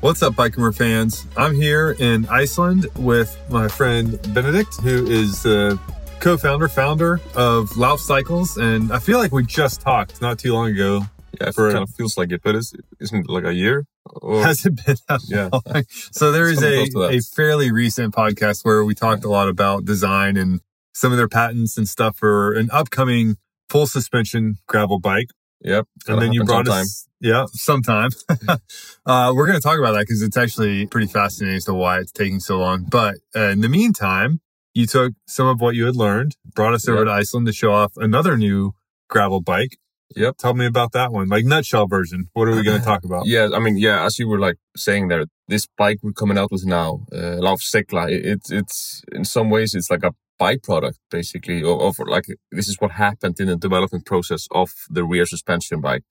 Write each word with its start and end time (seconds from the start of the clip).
What's 0.00 0.22
up, 0.22 0.34
Biker 0.34 0.74
fans? 0.76 1.26
I'm 1.36 1.54
here 1.54 1.96
in 1.98 2.26
Iceland 2.28 2.86
with 2.96 3.36
my 3.50 3.66
friend 3.66 4.20
Benedict, 4.34 4.80
who 4.82 5.06
is 5.06 5.42
the 5.42 5.78
co-founder, 6.20 6.68
founder 6.68 7.14
of 7.34 7.70
Lauf 7.70 7.98
Cycles, 7.98 8.56
and 8.56 8.92
I 8.92 8.98
feel 8.98 9.18
like 9.18 9.32
we 9.32 9.44
just 9.44 9.80
talked 9.80 10.20
not 10.20 10.38
too 10.38 10.52
long 10.52 10.70
ago. 10.70 11.02
Yeah, 11.40 11.48
it 11.48 11.54
For- 11.54 11.70
kind 11.72 11.82
of 11.82 11.90
feels 11.90 12.16
like 12.16 12.30
it, 12.30 12.42
but 12.42 12.54
is, 12.54 12.72
isn't 13.00 13.20
it 13.20 13.28
like 13.28 13.44
a 13.44 13.54
year? 13.54 13.84
Or, 14.22 14.42
Has 14.42 14.64
it 14.64 14.76
been 14.84 14.96
that 15.08 15.20
Yeah. 15.26 15.48
long? 15.52 15.84
So 16.12 16.30
there 16.30 16.48
is 16.48 16.62
a, 16.62 16.76
close 16.76 16.88
to 16.90 16.98
that. 17.00 17.14
a 17.14 17.20
fairly 17.34 17.72
recent 17.72 18.14
podcast 18.14 18.64
where 18.64 18.84
we 18.84 18.94
talked 18.94 19.24
a 19.24 19.28
lot 19.28 19.48
about 19.48 19.84
design 19.84 20.36
and 20.36 20.60
some 20.94 21.10
of 21.12 21.18
their 21.18 21.28
patents 21.28 21.76
and 21.76 21.88
stuff 21.88 22.16
for 22.16 22.52
an 22.52 22.68
upcoming 22.72 23.36
full 23.68 23.86
suspension 23.86 24.58
gravel 24.68 25.00
bike. 25.00 25.28
Yep. 25.62 25.86
and 26.08 26.20
then 26.22 26.32
you 26.32 26.44
brought 26.44 26.66
sometime. 26.66 26.82
us 26.82 27.08
yeah 27.20 27.44
sometime 27.52 28.10
uh, 29.06 29.32
we're 29.34 29.46
going 29.46 29.58
to 29.58 29.62
talk 29.62 29.78
about 29.78 29.92
that 29.92 30.00
because 30.00 30.22
it's 30.22 30.36
actually 30.36 30.86
pretty 30.86 31.06
fascinating 31.06 31.56
as 31.56 31.64
to 31.64 31.74
why 31.74 31.98
it's 31.98 32.12
taking 32.12 32.40
so 32.40 32.58
long 32.58 32.84
but 32.88 33.16
uh, 33.34 33.48
in 33.48 33.60
the 33.62 33.68
meantime 33.68 34.40
you 34.74 34.86
took 34.86 35.14
some 35.26 35.46
of 35.46 35.60
what 35.60 35.74
you 35.74 35.86
had 35.86 35.96
learned 35.96 36.36
brought 36.54 36.74
us 36.74 36.86
over 36.88 36.98
Yep. 36.98 37.06
to 37.06 37.12
iceland 37.12 37.46
to 37.46 37.52
show 37.52 37.72
off 37.72 37.92
another 37.96 38.36
new 38.36 38.72
gravel 39.08 39.40
bike 39.40 39.78
Yep. 40.14 40.36
tell 40.38 40.54
me 40.54 40.66
about 40.66 40.92
that 40.92 41.10
one 41.12 41.28
like 41.28 41.44
nutshell 41.44 41.86
version 41.86 42.28
what 42.34 42.46
are 42.48 42.54
we 42.54 42.62
going 42.62 42.78
to 42.84 42.84
talk 42.84 43.02
about 43.04 43.26
Yeah, 43.26 43.48
I 43.54 43.58
mean, 43.58 43.76
yeah, 43.76 44.04
as 44.04 44.18
you 44.18 44.28
were 44.28 44.38
like 44.38 44.56
saying 44.76 45.08
there, 45.08 45.24
this 45.48 45.66
bike 45.76 45.98
we're 46.02 46.12
coming 46.12 46.38
out 46.38 46.52
with 46.52 46.64
now, 46.64 47.00
uh, 47.12 47.38
Lauf 47.46 47.60
Seigla, 47.60 48.08
it, 48.10 48.24
it's 48.24 48.50
it's 48.52 49.02
in 49.12 49.24
some 49.24 49.50
ways 49.50 49.74
it's 49.74 49.90
like 49.90 50.04
a 50.04 50.12
byproduct 50.40 50.98
basically 51.10 51.62
of, 51.62 51.80
of 51.80 51.98
like 52.06 52.26
this 52.52 52.68
is 52.68 52.76
what 52.80 52.92
happened 52.92 53.40
in 53.40 53.48
the 53.48 53.56
development 53.56 54.06
process 54.06 54.48
of 54.50 54.70
the 54.90 55.04
rear 55.04 55.26
suspension 55.26 55.80
bike, 55.80 56.04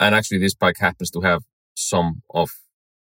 and 0.00 0.14
actually 0.14 0.38
this 0.38 0.54
bike 0.54 0.78
happens 0.78 1.10
to 1.10 1.20
have 1.22 1.42
some 1.74 2.22
of 2.30 2.50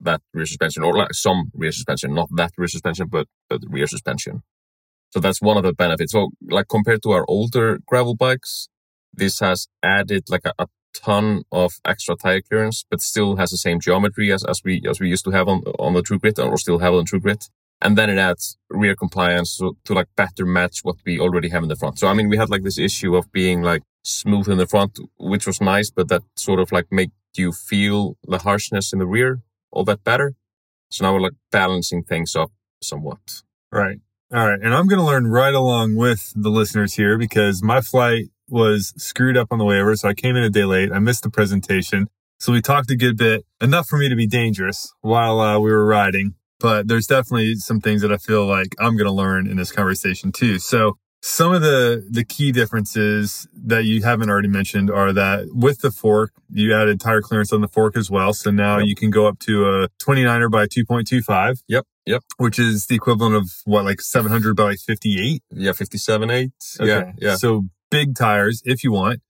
that 0.01 0.21
rear 0.35 0.47
suspension 0.47 0.83
or 0.83 0.97
like 0.97 1.15
some 1.15 1.51
rear 1.55 1.73
suspension, 1.73 2.15
not 2.15 2.29
that 2.37 2.53
rear 2.57 2.69
suspension, 2.69 3.09
but 3.09 3.27
but 3.49 3.61
rear 3.69 3.87
suspension. 3.87 4.43
So 5.11 5.21
that's 5.21 5.41
one 5.41 5.57
of 5.57 5.63
the 5.63 5.73
benefits. 5.73 6.13
So 6.13 6.31
like 6.51 6.69
compared 6.69 7.03
to 7.05 7.13
our 7.13 7.25
older 7.29 7.79
gravel 7.87 8.15
bikes, 8.15 8.69
this 9.15 9.41
has 9.41 9.69
added 9.83 10.25
like 10.29 10.45
a, 10.45 10.53
a 10.59 10.67
ton 10.95 11.43
of 11.53 11.75
extra 11.85 12.17
tire 12.17 12.41
clearance, 12.41 12.85
but 12.91 13.01
still 13.01 13.37
has 13.37 13.51
the 13.51 13.57
same 13.57 13.81
geometry 13.81 14.33
as, 14.33 14.45
as 14.45 14.61
we 14.65 14.83
as 14.89 15.01
we 15.01 15.09
used 15.09 15.25
to 15.25 15.31
have 15.31 15.49
on 15.49 15.63
on 15.79 15.95
the 15.95 16.03
True 16.03 16.19
Grit 16.19 16.39
or 16.39 16.57
still 16.59 16.79
have 16.79 16.95
on 16.95 17.05
True 17.05 17.21
Grit. 17.21 17.49
And 17.81 17.97
then 17.99 18.09
it 18.11 18.19
adds 18.19 18.57
rear 18.71 18.95
compliance 18.97 19.59
to, 19.59 19.77
to 19.85 19.95
like 19.95 20.09
better 20.17 20.47
match 20.47 20.81
what 20.83 20.97
we 21.05 21.21
already 21.21 21.51
have 21.51 21.63
in 21.63 21.69
the 21.69 21.77
front. 21.77 21.99
So 21.99 22.09
I 22.09 22.15
mean, 22.15 22.29
we 22.29 22.37
had 22.37 22.51
like 22.51 22.63
this 22.65 22.79
issue 22.79 23.15
of 23.17 23.31
being 23.33 23.63
like 23.63 23.83
smooth 24.03 24.49
in 24.49 24.59
the 24.59 24.67
front, 24.67 24.99
which 25.19 25.47
was 25.47 25.61
nice, 25.61 25.91
but 25.91 26.09
that 26.09 26.23
sort 26.37 26.61
of 26.61 26.73
like 26.73 26.87
make 26.91 27.11
you 27.37 27.53
feel 27.53 28.17
the 28.27 28.39
harshness 28.39 28.93
in 28.93 28.99
the 28.99 29.07
rear 29.07 29.43
all 29.71 29.85
that 29.85 30.03
better. 30.05 30.35
So 30.91 31.05
now 31.05 31.13
we're 31.13 31.21
like 31.21 31.35
balancing 31.51 32.03
things 32.03 32.35
up 32.35 32.51
somewhat. 32.83 33.43
right 33.73 33.99
all 34.33 34.47
right 34.49 34.61
and 34.61 34.75
i'm 34.75 34.87
going 34.87 34.99
to 34.99 35.05
learn 35.05 35.27
right 35.27 35.55
along 35.55 35.97
with 35.97 36.33
the 36.37 36.51
listeners 36.51 36.95
here 36.95 37.17
because 37.17 37.63
my 37.63 37.81
flight 37.81 38.25
was 38.49 38.93
screwed 38.97 39.37
up 39.37 39.49
on 39.51 39.59
the 39.59 39.65
way 39.65 39.79
over 39.81 39.97
so 39.97 40.09
i 40.09 40.15
came 40.15 40.37
in 40.37 40.43
a 40.43 40.51
day 40.51 40.65
late 40.65 40.93
i 40.93 40.99
missed 40.99 41.23
the 41.23 41.31
presentation 41.31 42.07
So 42.39 42.53
we 42.53 42.61
talked 42.61 42.91
a 42.91 42.97
good 42.97 43.17
bit, 43.17 43.47
enough 43.63 43.87
for 43.89 43.99
me 43.99 44.09
to 44.11 44.17
be 44.17 44.27
dangerous 44.27 44.93
while 45.01 45.41
uh, 45.41 45.59
we 45.59 45.71
were 45.73 45.87
riding. 45.87 46.35
But 46.61 46.89
there's 46.89 47.07
definitely 47.07 47.57
some 47.57 47.81
things 47.81 48.03
that 48.03 48.13
I 48.13 48.17
feel 48.17 48.47
like 48.47 48.75
I'm 48.79 48.97
going 48.97 49.07
to 49.07 49.13
learn 49.13 49.47
in 49.47 49.57
this 49.57 49.71
conversation 49.73 50.33
too. 50.33 50.59
So 50.59 50.97
some 51.23 51.53
of 51.53 51.61
the 51.63 52.07
the 52.11 52.25
key 52.25 52.53
differences 52.53 53.49
that 53.53 53.85
you 53.85 54.03
haven't 54.03 54.31
already 54.31 54.49
mentioned 54.49 54.91
are 54.91 55.13
that 55.13 55.49
with 55.53 55.81
the 55.81 55.91
fork, 55.91 56.31
you 56.51 56.75
added 56.75 57.01
tire 57.01 57.21
clearance 57.21 57.53
on 57.53 57.61
the 57.61 57.69
fork 57.69 57.97
as 57.97 58.11
well. 58.11 58.33
So 58.33 58.51
now 58.51 58.79
Yep. 58.79 58.87
you 58.87 58.95
can 58.95 59.11
go 59.11 59.27
up 59.27 59.39
to 59.41 59.67
a 59.67 59.89
29er 60.01 60.51
by 60.51 60.67
2.25, 60.67 61.63
Yep. 61.69 61.85
Yep. 62.07 62.23
which 62.39 62.59
is 62.59 62.87
the 62.87 62.95
equivalent 62.95 63.35
of 63.35 63.51
what 63.65 63.85
like 63.85 64.01
700 64.01 64.55
by 64.57 64.63
like 64.65 64.79
58. 64.79 65.43
Yeah, 65.51 65.73
57, 65.73 66.31
8. 66.31 66.51
Yeah. 66.81 67.13
Yeah. 67.19 67.37
So 67.37 67.65
big 67.91 68.15
tires 68.15 68.63
if 68.65 68.85
you 68.85 68.93
want. 68.93 69.21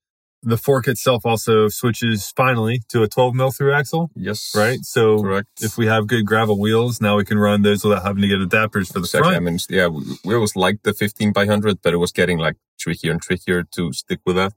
The 0.43 0.57
fork 0.57 0.87
itself 0.87 1.27
also 1.27 1.69
switches 1.69 2.33
finally 2.37 2.83
to 2.91 3.03
a 3.03 3.09
12 3.09 3.35
mil 3.35 3.51
through 3.51 3.73
axle, 3.73 4.11
Yes. 4.15 4.53
right? 4.55 4.79
So 4.83 5.21
Correct. 5.23 5.49
if 5.61 5.77
we 5.77 5.87
have 5.87 6.07
good 6.07 6.25
gravel 6.25 6.59
wheels, 6.61 7.01
now 7.01 7.17
we 7.17 7.25
can 7.25 7.39
run 7.39 7.63
those 7.63 7.83
without 7.85 8.05
having 8.05 8.23
to 8.23 8.29
get 8.29 8.39
adapters 8.39 8.89
for 8.93 9.01
the 9.01 9.07
Exactly. 9.07 9.35
I 9.35 9.41
mean, 9.41 9.59
yeah, 9.69 9.89
we, 9.89 10.03
we 10.25 10.35
always 10.35 10.55
liked 10.55 10.85
the 10.85 10.93
15 10.93 11.33
by 11.33 11.43
100, 11.43 11.81
but 11.83 11.93
it 11.93 11.97
was 11.97 12.13
getting 12.13 12.39
like 12.39 12.57
trickier 12.79 13.11
and 13.13 13.21
trickier 13.21 13.65
to 13.73 13.93
stick 13.93 14.21
with 14.25 14.37
that. 14.37 14.53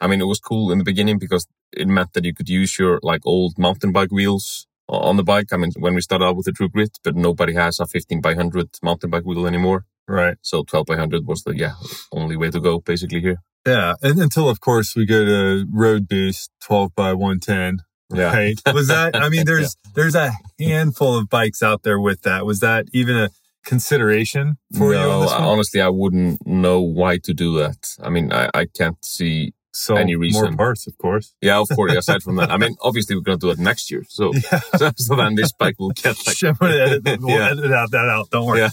I 0.00 0.06
mean, 0.06 0.20
it 0.20 0.26
was 0.26 0.38
cool 0.40 0.70
in 0.72 0.78
the 0.78 0.84
beginning 0.84 1.18
because 1.18 1.46
it 1.72 1.88
meant 1.88 2.12
that 2.14 2.24
you 2.24 2.32
could 2.34 2.48
use 2.48 2.78
your 2.78 2.98
like 3.02 3.20
old 3.26 3.58
mountain 3.58 3.92
bike 3.92 4.12
wheels 4.12 4.66
on 4.88 5.16
the 5.16 5.24
bike. 5.24 5.52
I 5.52 5.56
mean, 5.58 5.72
when 5.78 5.94
we 5.94 6.00
started 6.00 6.24
out 6.24 6.36
with 6.36 6.46
the 6.46 6.52
True 6.52 6.68
Grit, 6.68 6.96
but 7.02 7.16
nobody 7.16 7.52
has 7.54 7.80
a 7.80 7.86
15 7.86 8.20
by 8.22 8.30
100 8.30 8.78
mountain 8.82 9.10
bike 9.10 9.24
wheel 9.24 9.46
anymore. 9.46 9.84
Right. 10.08 10.36
So 10.42 10.64
12 10.64 10.86
by 10.86 10.94
100 10.94 11.26
was 11.26 11.42
the, 11.44 11.56
yeah, 11.56 11.72
only 12.12 12.36
way 12.36 12.50
to 12.50 12.60
go 12.60 12.80
basically 12.80 13.20
here. 13.20 13.42
Yeah. 13.66 13.94
And 14.02 14.18
until, 14.18 14.48
of 14.48 14.60
course, 14.60 14.96
we 14.96 15.04
go 15.04 15.24
to 15.24 15.66
Road 15.70 16.08
Boost 16.08 16.50
12 16.62 16.94
by 16.94 17.12
110. 17.12 17.84
Yeah. 18.10 18.34
Right. 18.34 18.58
Was 18.72 18.88
that, 18.88 19.14
I 19.14 19.28
mean, 19.28 19.44
there's, 19.46 19.76
there's 19.94 20.14
a 20.14 20.32
handful 20.58 21.18
of 21.18 21.28
bikes 21.28 21.62
out 21.62 21.82
there 21.82 22.00
with 22.00 22.22
that. 22.22 22.46
Was 22.46 22.60
that 22.60 22.86
even 22.92 23.16
a 23.16 23.28
consideration 23.68 24.56
for 24.76 24.94
you 24.94 24.98
on 24.98 25.26
no, 25.26 25.28
honestly, 25.28 25.80
I 25.80 25.88
wouldn't 25.90 26.46
know 26.46 26.80
why 26.80 27.18
to 27.18 27.34
do 27.34 27.58
that. 27.58 27.96
I 28.02 28.08
mean, 28.08 28.32
I, 28.32 28.48
I 28.54 28.66
can't 28.66 29.02
see. 29.04 29.52
So 29.78 29.96
any 29.96 30.14
more 30.16 30.52
parts, 30.56 30.86
of 30.86 30.98
course. 30.98 31.34
Yeah, 31.40 31.58
of 31.60 31.68
course. 31.74 31.94
Aside 31.94 32.22
from 32.22 32.36
that, 32.36 32.50
I 32.50 32.56
mean, 32.62 32.76
obviously 32.80 33.14
we're 33.16 33.22
going 33.22 33.38
to 33.38 33.46
do 33.46 33.50
it 33.50 33.58
next 33.58 33.90
year. 33.90 34.04
So, 34.08 34.32
Yeah. 34.34 34.60
so, 34.76 34.90
so 34.96 35.14
then 35.16 35.34
this 35.34 35.52
bike 35.52 35.76
will 35.78 35.90
get 35.90 36.16
like, 36.26 36.36
we'll 36.60 36.70
Yeah. 37.30 37.50
edit 37.52 37.72
out 37.72 37.90
that 37.92 38.08
out. 38.08 38.30
Don't 38.30 38.46
worry. 38.46 38.60
Yeah. 38.60 38.70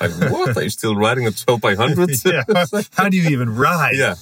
like 0.00 0.32
what? 0.32 0.56
Are 0.56 0.62
you 0.62 0.70
still 0.70 0.96
riding 0.96 1.26
a 1.26 1.30
12 1.30 1.60
by 1.60 1.74
100? 1.74 2.24
yeah. 2.24 2.42
How 2.94 3.08
do 3.08 3.16
you 3.16 3.28
even 3.30 3.54
ride? 3.54 3.94
yeah. 3.96 4.14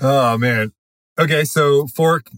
Oh 0.00 0.38
man. 0.38 0.72
Okay, 1.18 1.44
so 1.44 1.86
fork, 1.86 2.30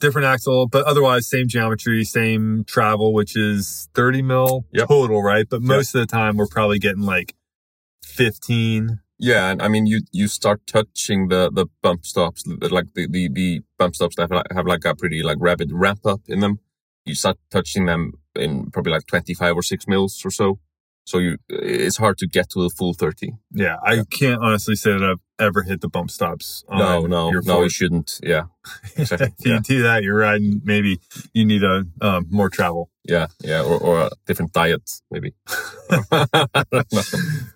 different 0.00 0.26
axle, 0.26 0.66
but 0.66 0.84
otherwise 0.86 1.28
same 1.28 1.46
geometry, 1.48 2.04
same 2.04 2.64
travel, 2.66 3.12
which 3.12 3.36
is 3.36 3.88
30 3.94 4.22
mil 4.22 4.64
Yep. 4.72 4.88
total, 4.88 5.22
right? 5.22 5.46
But 5.48 5.62
most 5.62 5.94
of 5.94 6.00
the 6.00 6.06
time 6.06 6.36
we're 6.36 6.46
probably 6.48 6.78
getting 6.78 7.02
like 7.02 7.34
15. 8.04 9.00
Yeah, 9.18 9.50
and 9.50 9.62
I 9.62 9.68
mean, 9.68 9.86
you 9.86 10.00
you 10.12 10.26
start 10.28 10.66
touching 10.66 11.28
the 11.28 11.50
the 11.52 11.66
bump 11.82 12.04
stops, 12.04 12.44
like 12.46 12.86
the 12.94 13.06
the, 13.08 13.28
the 13.28 13.60
bump 13.78 13.94
stops 13.94 14.16
that 14.16 14.22
have, 14.22 14.30
like- 14.32 14.52
have 14.52 14.66
like 14.66 14.84
a 14.84 14.94
pretty 14.94 15.22
like 15.22 15.38
rapid 15.40 15.70
ramp 15.72 16.04
up 16.04 16.20
in 16.28 16.40
them. 16.40 16.58
You 17.04 17.14
start 17.14 17.38
touching 17.50 17.86
them 17.86 18.12
in 18.34 18.70
probably 18.70 18.92
like 18.92 19.06
twenty 19.06 19.34
five 19.34 19.54
or 19.54 19.62
six 19.62 19.86
mils 19.86 20.20
or 20.24 20.30
so. 20.30 20.58
So 21.06 21.18
you, 21.18 21.36
it's 21.48 21.98
hard 21.98 22.16
to 22.18 22.26
get 22.26 22.50
to 22.50 22.62
the 22.62 22.70
full 22.70 22.94
thirty. 22.94 23.34
Yeah, 23.52 23.76
I 23.84 24.02
can't 24.10 24.42
honestly 24.42 24.74
say 24.74 24.92
that 24.92 25.04
I've 25.04 25.20
ever 25.38 25.62
hit 25.62 25.80
the 25.80 25.88
bump 25.88 26.10
stops. 26.10 26.64
No, 26.70 27.06
no, 27.06 27.30
no, 27.30 27.62
you 27.62 27.68
shouldn't. 27.68 28.20
Yeah, 28.22 28.44
exactly. 28.96 29.32
if 29.38 29.46
you 29.46 29.52
yeah, 29.52 29.60
do 29.62 29.82
that, 29.82 30.02
you're 30.02 30.16
riding. 30.16 30.60
Maybe 30.64 31.00
you 31.32 31.44
need 31.44 31.62
a 31.62 31.84
um, 32.00 32.26
more 32.30 32.48
travel. 32.48 32.90
yeah, 33.04 33.26
yeah, 33.40 33.62
or, 33.62 33.78
or 33.78 34.00
a 34.00 34.10
different 34.26 34.52
diet 34.52 34.90
maybe. 35.10 35.34
I 35.90 36.64
don't 36.70 36.92
know. 36.92 36.98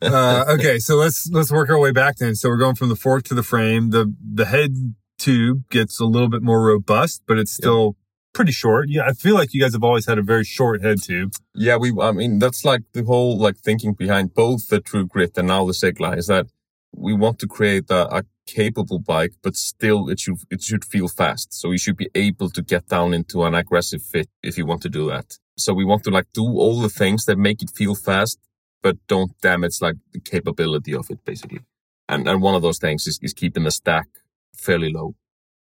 uh, 0.02 0.44
okay, 0.50 0.78
so 0.78 0.96
let's 0.96 1.28
let's 1.32 1.50
work 1.50 1.70
our 1.70 1.78
way 1.78 1.92
back 1.92 2.16
then. 2.16 2.34
So 2.34 2.48
we're 2.48 2.56
going 2.56 2.74
from 2.74 2.88
the 2.88 2.96
fork 2.96 3.24
to 3.24 3.34
the 3.34 3.42
frame. 3.42 3.90
The 3.90 4.14
the 4.20 4.46
head 4.46 4.94
tube 5.18 5.68
gets 5.70 6.00
a 6.00 6.04
little 6.04 6.28
bit 6.28 6.42
more 6.42 6.62
robust, 6.62 7.22
but 7.26 7.38
it's 7.38 7.52
still 7.52 7.96
pretty 8.32 8.52
short. 8.52 8.88
Yeah, 8.88 9.02
I 9.06 9.12
feel 9.12 9.34
like 9.34 9.52
you 9.52 9.60
guys 9.60 9.72
have 9.72 9.84
always 9.84 10.06
had 10.06 10.18
a 10.18 10.22
very 10.22 10.44
short 10.44 10.82
head 10.82 11.02
tube. 11.02 11.32
Yeah, 11.54 11.76
we. 11.76 11.92
I 12.00 12.12
mean, 12.12 12.38
that's 12.38 12.64
like 12.64 12.82
the 12.92 13.04
whole 13.04 13.36
like 13.38 13.56
thinking 13.56 13.94
behind 13.94 14.34
both 14.34 14.68
the 14.68 14.80
True 14.80 15.06
Grit 15.06 15.36
and 15.36 15.48
now 15.48 15.66
the 15.66 15.72
Seigla 15.72 16.16
is 16.16 16.28
that 16.28 16.46
we 16.92 17.12
want 17.14 17.38
to 17.40 17.46
create 17.46 17.90
a, 17.90 18.18
a 18.18 18.22
capable 18.46 18.98
bike, 18.98 19.34
but 19.42 19.56
still 19.56 20.08
it 20.08 20.18
should 20.20 20.38
it 20.50 20.62
should 20.62 20.84
feel 20.84 21.08
fast. 21.08 21.52
So 21.52 21.70
you 21.70 21.78
should 21.78 21.96
be 21.96 22.10
able 22.14 22.50
to 22.50 22.62
get 22.62 22.88
down 22.88 23.14
into 23.14 23.44
an 23.44 23.54
aggressive 23.54 24.02
fit 24.02 24.28
if 24.42 24.56
you 24.58 24.66
want 24.66 24.82
to 24.82 24.88
do 24.88 25.08
that. 25.08 25.38
So 25.56 25.74
we 25.74 25.84
want 25.84 26.04
to 26.04 26.10
like 26.10 26.26
do 26.32 26.44
all 26.44 26.80
the 26.80 26.88
things 26.88 27.24
that 27.26 27.36
make 27.38 27.62
it 27.62 27.70
feel 27.70 27.94
fast, 27.94 28.38
but 28.82 28.96
don't 29.06 29.38
damage 29.40 29.80
like 29.80 29.96
the 30.12 30.20
capability 30.20 30.94
of 30.94 31.10
it, 31.10 31.24
basically. 31.24 31.60
And 32.08 32.26
and 32.28 32.42
one 32.42 32.54
of 32.54 32.62
those 32.62 32.78
things 32.78 33.06
is, 33.06 33.18
is 33.22 33.34
keeping 33.34 33.64
the 33.64 33.70
stack 33.70 34.08
fairly 34.54 34.92
low. 34.92 35.14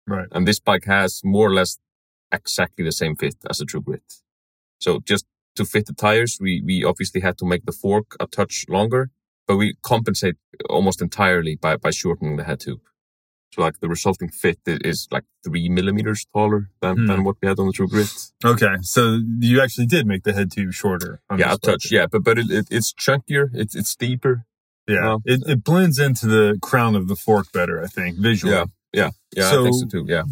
Right. 0.06 0.28
And 0.32 0.48
this 0.48 0.60
bike 0.60 0.86
has 0.86 1.22
more 1.24 1.48
or 1.48 1.54
less 1.54 1.78
exactly 2.32 2.84
the 2.84 2.92
same 2.92 3.16
fit 3.16 3.36
as 3.50 3.62
a 3.62 3.66
True 3.66 3.82
Grit. 3.82 4.04
So 4.80 5.00
just 5.00 5.26
to 5.56 5.66
fit 5.66 5.86
the 5.86 5.94
tires, 5.94 6.38
we, 6.42 6.62
we 6.66 6.84
obviously 6.84 7.22
had 7.22 7.38
to 7.38 7.46
make 7.46 7.66
the 7.66 7.72
fork 7.72 8.18
a 8.20 8.28
touch 8.28 8.66
longer, 8.68 9.12
but 9.54 9.58
we 9.58 9.76
compensate 9.84 10.36
almost 10.70 11.02
entirely 11.02 11.56
by, 11.56 11.78
by 11.78 11.92
shortening 11.92 12.38
the 12.38 12.44
head 12.44 12.60
tube. 12.60 12.80
So 13.54 13.62
like 13.62 13.80
the 13.82 13.88
resulting 13.88 14.30
fit 14.30 14.58
is 14.66 15.08
like 15.12 15.26
three 15.46 15.70
millimeters 15.70 16.26
taller 16.34 16.70
than, 16.82 16.96
Hmm. 16.98 17.06
than 17.08 17.24
what 17.24 17.36
we 17.42 17.48
had 17.48 17.60
on 17.60 17.68
the 17.68 17.74
True 17.74 17.88
Grit. 17.88 18.10
Okay, 18.44 18.76
so 18.82 19.20
you 19.40 19.62
actually 19.62 19.86
did 19.86 20.08
make 20.08 20.24
the 20.24 20.34
head 20.34 20.50
tube 20.52 20.74
shorter. 20.74 21.22
on 21.30 21.38
yeah, 21.40 21.54
a 21.54 21.58
touch. 21.58 21.92
Yeah, 21.92 22.08
but 22.12 22.24
but 22.24 22.40
it, 22.40 22.50
it, 22.50 22.66
it's 22.72 22.92
chunkier. 22.94 23.50
It's 23.54 23.76
it's 23.76 23.90
steeper. 23.92 24.46
yeah. 24.88 25.02
Well, 25.06 25.22
it, 25.26 25.42
it 25.48 25.64
blends 25.64 26.00
into 26.00 26.26
the 26.26 26.58
crown 26.64 26.96
of 26.96 27.08
the 27.08 27.16
fork 27.16 27.52
better, 27.52 27.80
I 27.82 27.88
think, 27.88 28.18
visually. 28.18 28.54
Yeah. 28.56 28.66
Yeah, 28.94 29.10
yeah, 29.36 29.50
So- 29.50 29.62
I 29.62 29.64
think 29.64 29.76
so 29.82 29.88
too. 29.88 30.06
Yeah, 30.08 30.24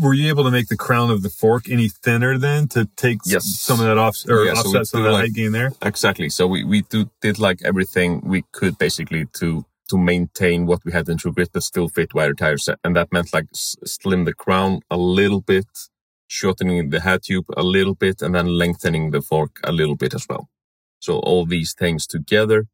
Were 0.00 0.14
you 0.14 0.28
able 0.28 0.44
to 0.44 0.50
make 0.52 0.68
the 0.68 0.76
crown 0.76 1.10
of 1.10 1.22
the 1.22 1.28
fork 1.30 1.68
any 1.68 1.88
thinner 1.88 2.38
then 2.38 2.68
to 2.68 2.86
take 2.96 3.18
Yes. 3.26 3.44
some 3.68 3.80
of 3.80 3.86
that 3.86 3.98
off 3.98 4.16
or 4.28 4.44
Yeah, 4.44 4.54
so 4.54 4.60
offset 4.60 4.86
some 4.86 5.00
of 5.00 5.04
that 5.06 5.12
like- 5.12 5.22
height 5.24 5.34
gain 5.34 5.52
there? 5.52 5.72
exactly. 5.82 6.28
So 6.28 6.46
we 6.46 6.62
we 6.72 6.82
do 6.82 7.10
did 7.20 7.38
like 7.38 7.58
everything 7.70 8.20
we 8.32 8.44
could 8.52 8.78
basically 8.78 9.24
to 9.40 9.64
to 9.90 9.96
maintain 9.98 10.66
what 10.66 10.84
we 10.84 10.90
had 10.92 11.08
in 11.08 11.16
True 11.18 11.32
Grit, 11.32 11.50
but 11.52 11.62
still 11.62 11.88
fit 11.88 12.12
wider 12.14 12.34
tires, 12.34 12.68
and 12.84 12.94
that 12.96 13.12
meant 13.12 13.32
like 13.32 13.46
s- 13.54 13.76
slim 13.84 14.24
the 14.24 14.34
crown 14.34 14.80
a 14.90 14.96
little 14.96 15.40
bit, 15.40 15.66
shortening 16.28 16.90
the 16.90 17.00
head 17.00 17.22
tube 17.22 17.46
a 17.56 17.62
little 17.62 17.94
bit, 17.94 18.20
and 18.22 18.34
then 18.34 18.46
lengthening 18.46 19.10
the 19.12 19.20
fork 19.22 19.52
a 19.64 19.72
little 19.72 19.94
bit 19.96 20.12
as 20.14 20.26
well. 20.28 20.48
So 21.00 21.18
all 21.20 21.44
these 21.46 21.72
things 21.72 22.06
together 22.06 22.66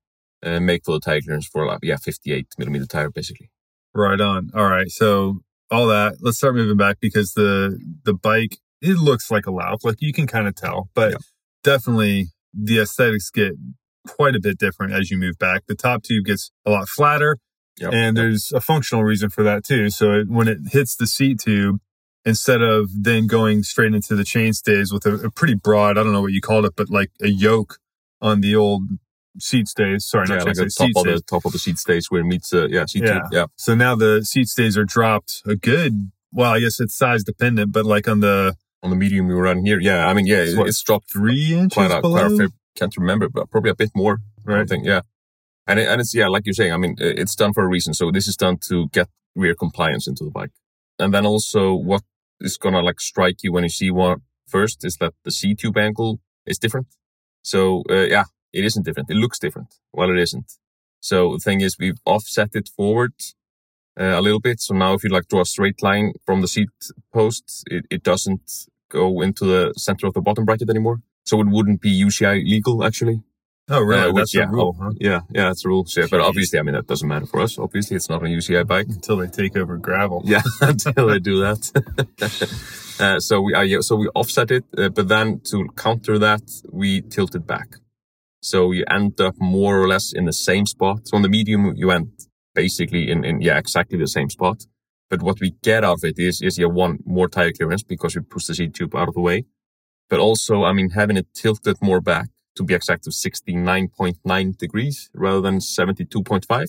uh, 0.42 0.60
make 0.60 0.84
for 0.84 0.92
the 0.94 1.00
tire 1.00 1.20
clearance 1.20 1.46
for 1.46 1.66
like 1.66 1.80
yeah 1.82 1.96
58 1.96 2.46
millimeter 2.58 2.86
tire 2.86 3.10
basically. 3.10 3.50
Right 3.94 4.20
on. 4.20 4.50
All 4.54 4.68
right. 4.68 4.90
So 4.90 5.40
all 5.70 5.86
that. 5.88 6.16
Let's 6.20 6.38
start 6.38 6.54
moving 6.54 6.76
back 6.76 6.98
because 7.00 7.32
the 7.34 7.78
the 8.04 8.14
bike 8.14 8.58
it 8.80 8.96
looks 8.96 9.30
like 9.30 9.46
a 9.46 9.50
Lauf, 9.50 9.84
like 9.84 10.00
you 10.00 10.12
can 10.12 10.26
kind 10.26 10.48
of 10.48 10.54
tell, 10.56 10.88
but 10.94 11.12
Yeah. 11.12 11.18
definitely 11.62 12.28
the 12.52 12.80
aesthetics 12.80 13.30
get 13.30 13.52
quite 14.06 14.34
a 14.34 14.40
bit 14.40 14.58
different 14.58 14.92
as 14.92 15.10
you 15.10 15.16
move 15.16 15.38
back. 15.38 15.62
The 15.68 15.76
top 15.76 16.02
tube 16.02 16.24
gets 16.24 16.50
a 16.66 16.70
lot 16.70 16.88
flatter, 16.88 17.38
Yep. 17.78 17.92
and 17.92 18.16
there's 18.16 18.50
a 18.52 18.60
functional 18.60 19.04
reason 19.04 19.30
for 19.30 19.42
that 19.44 19.64
too. 19.64 19.88
So 19.90 20.12
it, 20.12 20.28
when 20.28 20.48
it 20.48 20.58
hits 20.72 20.96
the 20.96 21.06
seat 21.06 21.38
tube, 21.40 21.78
instead 22.24 22.60
of 22.62 22.88
then 22.92 23.26
going 23.26 23.62
straight 23.62 23.94
into 23.94 24.16
the 24.16 24.24
chain 24.24 24.52
stays 24.52 24.92
with 24.92 25.06
a, 25.06 25.14
a 25.26 25.30
pretty 25.30 25.54
broad, 25.54 25.96
I 25.96 26.02
don't 26.02 26.12
know 26.12 26.20
what 26.22 26.32
you 26.32 26.40
called 26.40 26.64
it, 26.64 26.72
but 26.76 26.90
like 26.90 27.10
a 27.22 27.28
yoke 27.28 27.78
on 28.20 28.40
the 28.40 28.56
old 28.56 28.82
seat 29.38 29.68
stays. 29.68 30.04
Sorry, 30.06 30.26
yeah, 30.28 30.36
not 30.36 30.46
like 30.46 30.56
top 30.56 30.64
of 30.66 30.72
stays. 30.74 31.04
the 31.04 31.22
top 31.26 31.44
of 31.44 31.52
the 31.52 31.58
seat 31.58 31.78
stays 31.78 32.10
where 32.10 32.20
it 32.20 32.24
meets 32.24 32.52
uh, 32.52 32.68
yeah 32.68 32.84
seat 32.86 33.04
Yeah. 33.04 33.12
tube. 33.14 33.22
Yeah, 33.32 33.46
So 33.56 33.74
now 33.74 33.94
the 33.94 34.22
seat 34.24 34.48
stays 34.48 34.76
are 34.76 34.84
dropped 34.84 35.42
a 35.46 35.56
good. 35.56 36.10
Well, 36.32 36.52
I 36.52 36.60
guess 36.60 36.80
it's 36.80 36.96
size 36.96 37.24
dependent, 37.24 37.72
but 37.72 37.84
like 37.84 38.08
on 38.08 38.20
the 38.20 38.56
on 38.82 38.90
the 38.90 38.96
medium 38.96 39.28
we 39.28 39.34
were 39.34 39.46
on 39.46 39.64
here. 39.64 39.80
Yeah, 39.80 40.06
I 40.06 40.14
mean 40.14 40.26
yeah, 40.26 40.38
It's 40.42 40.56
what, 40.56 40.68
it's 40.68 40.82
dropped 40.82 41.10
three 41.12 41.54
inches 41.54 41.74
quite 41.74 41.90
a, 41.90 42.00
below, 42.00 42.28
quite 42.36 42.48
a. 42.48 42.52
Can't 42.74 42.96
remember, 42.96 43.28
but 43.28 43.50
probably 43.50 43.70
a 43.70 43.74
bit 43.74 43.90
more. 43.94 44.18
I 44.48 44.64
think, 44.64 44.84
yeah. 44.86 45.02
And 45.66 45.78
it, 45.78 45.86
and 45.88 46.00
it's 46.00 46.14
yeah, 46.14 46.28
like 46.28 46.46
you're 46.46 46.54
saying. 46.54 46.72
I 46.72 46.76
mean, 46.78 46.96
it's 46.98 47.36
done 47.36 47.52
for 47.52 47.62
a 47.62 47.68
reason. 47.68 47.94
So 47.94 48.10
this 48.10 48.26
is 48.26 48.36
done 48.36 48.56
to 48.68 48.88
get 48.88 49.08
rear 49.36 49.54
compliance 49.54 50.08
into 50.08 50.24
the 50.24 50.30
bike, 50.30 50.50
and 50.98 51.14
then 51.14 51.24
also 51.26 51.74
what 51.74 52.02
is 52.40 52.56
gonna 52.56 52.80
like 52.80 53.00
strike 53.00 53.42
you 53.44 53.52
when 53.52 53.62
you 53.62 53.68
see 53.70 53.90
one 53.90 54.22
first 54.48 54.84
is 54.84 54.96
that 54.96 55.14
the 55.24 55.30
C 55.30 55.54
tube 55.54 55.78
angle 55.78 56.20
is 56.46 56.58
different. 56.58 56.88
So 57.42 57.84
uh, 57.88 58.06
yeah, 58.08 58.24
it 58.52 58.64
isn't 58.64 58.84
different. 58.84 59.10
It 59.10 59.16
looks 59.16 59.38
different. 59.38 59.74
Well, 59.92 60.10
it 60.10 60.18
isn't. 60.18 60.52
So 61.00 61.34
the 61.34 61.38
thing 61.40 61.60
is, 61.60 61.76
we've 61.78 62.00
offset 62.04 62.50
it 62.54 62.68
forward 62.76 63.14
uh, 63.98 64.04
a 64.04 64.20
little 64.20 64.40
bit. 64.40 64.60
So 64.60 64.74
now, 64.74 64.94
if 64.94 65.04
you 65.04 65.10
like 65.10 65.28
draw 65.28 65.40
a 65.40 65.46
straight 65.46 65.82
line 65.82 66.12
from 66.24 66.40
the 66.40 66.48
seat 66.48 66.70
post, 67.12 67.64
it, 67.66 67.86
it 67.90 68.02
doesn't 68.02 68.66
go 68.88 69.20
into 69.20 69.44
the 69.44 69.72
center 69.76 70.06
of 70.06 70.14
the 70.14 70.20
bottom 70.20 70.44
bracket 70.44 70.70
anymore. 70.70 71.00
So 71.24 71.40
it 71.40 71.48
wouldn't 71.48 71.80
be 71.80 72.04
UCI 72.04 72.44
legal 72.44 72.84
actually. 72.84 73.22
Oh, 73.68 73.80
really? 73.80 74.10
Uh, 74.10 74.12
That's 74.12 74.34
which, 74.34 74.42
the 74.44 74.48
rule, 74.48 74.76
huh? 74.78 74.90
Yeah, 74.98 75.20
yeah, 75.30 75.44
that's 75.44 75.62
the 75.62 75.68
rule. 75.68 75.86
Yeah, 75.96 76.06
but 76.10 76.20
obviously, 76.20 76.58
I 76.58 76.62
mean, 76.62 76.74
that 76.74 76.88
doesn't 76.88 77.08
matter 77.08 77.26
for 77.26 77.40
us. 77.40 77.58
Obviously, 77.58 77.96
it's 77.96 78.10
not 78.10 78.20
a 78.22 78.26
UCI 78.26 78.66
bike. 78.66 78.88
Until 78.88 79.16
they 79.18 79.28
take 79.28 79.56
over 79.56 79.76
gravel. 79.76 80.22
Yeah, 80.24 80.42
until 80.60 81.06
they 81.06 81.20
do 81.20 81.38
that. 81.40 82.96
uh, 83.00 83.20
so 83.20 83.40
we, 83.40 83.54
uh, 83.54 83.62
yeah, 83.62 83.78
so 83.80 83.96
we 83.96 84.08
offset 84.08 84.50
it, 84.50 84.64
uh, 84.76 84.88
but 84.88 85.06
then 85.06 85.40
to 85.50 85.68
counter 85.76 86.18
that, 86.18 86.42
we 86.70 87.02
tilt 87.02 87.36
it 87.36 87.46
back. 87.46 87.76
So 88.42 88.72
you 88.72 88.84
end 88.90 89.20
up 89.20 89.36
more 89.38 89.80
or 89.80 89.88
less 89.88 90.12
in 90.12 90.24
the 90.24 90.32
same 90.32 90.66
spot. 90.66 91.06
So 91.06 91.16
on 91.16 91.22
the 91.22 91.28
medium, 91.28 91.74
you 91.76 91.90
end 91.90 92.10
basically 92.54 93.10
in, 93.10 93.24
in 93.24 93.40
yeah, 93.40 93.56
exactly 93.56 93.98
the 93.98 94.08
same 94.08 94.28
spot. 94.28 94.66
But 95.08 95.22
what 95.22 95.40
we 95.40 95.52
get 95.62 95.84
out 95.84 95.98
of 95.98 96.04
it 96.04 96.18
is, 96.18 96.42
is 96.42 96.58
yeah, 96.58 96.66
one 96.66 96.98
more 97.04 97.28
tire 97.28 97.52
clearance 97.52 97.82
because 97.82 98.14
you 98.14 98.22
push 98.22 98.46
the 98.46 98.54
seat 98.54 98.74
tube 98.74 98.94
out 98.94 99.08
of 99.08 99.14
the 99.14 99.20
way. 99.20 99.44
But 100.10 100.20
also, 100.20 100.64
I 100.64 100.72
mean, 100.72 100.90
having 100.90 101.16
it 101.16 101.28
tilted 101.34 101.76
more 101.80 102.00
back 102.00 102.28
to 102.56 102.64
be 102.64 102.74
exact 102.74 103.06
of 103.06 103.12
69.9 103.12 104.58
degrees 104.58 105.10
rather 105.14 105.40
than 105.40 105.58
72.5 105.58 106.66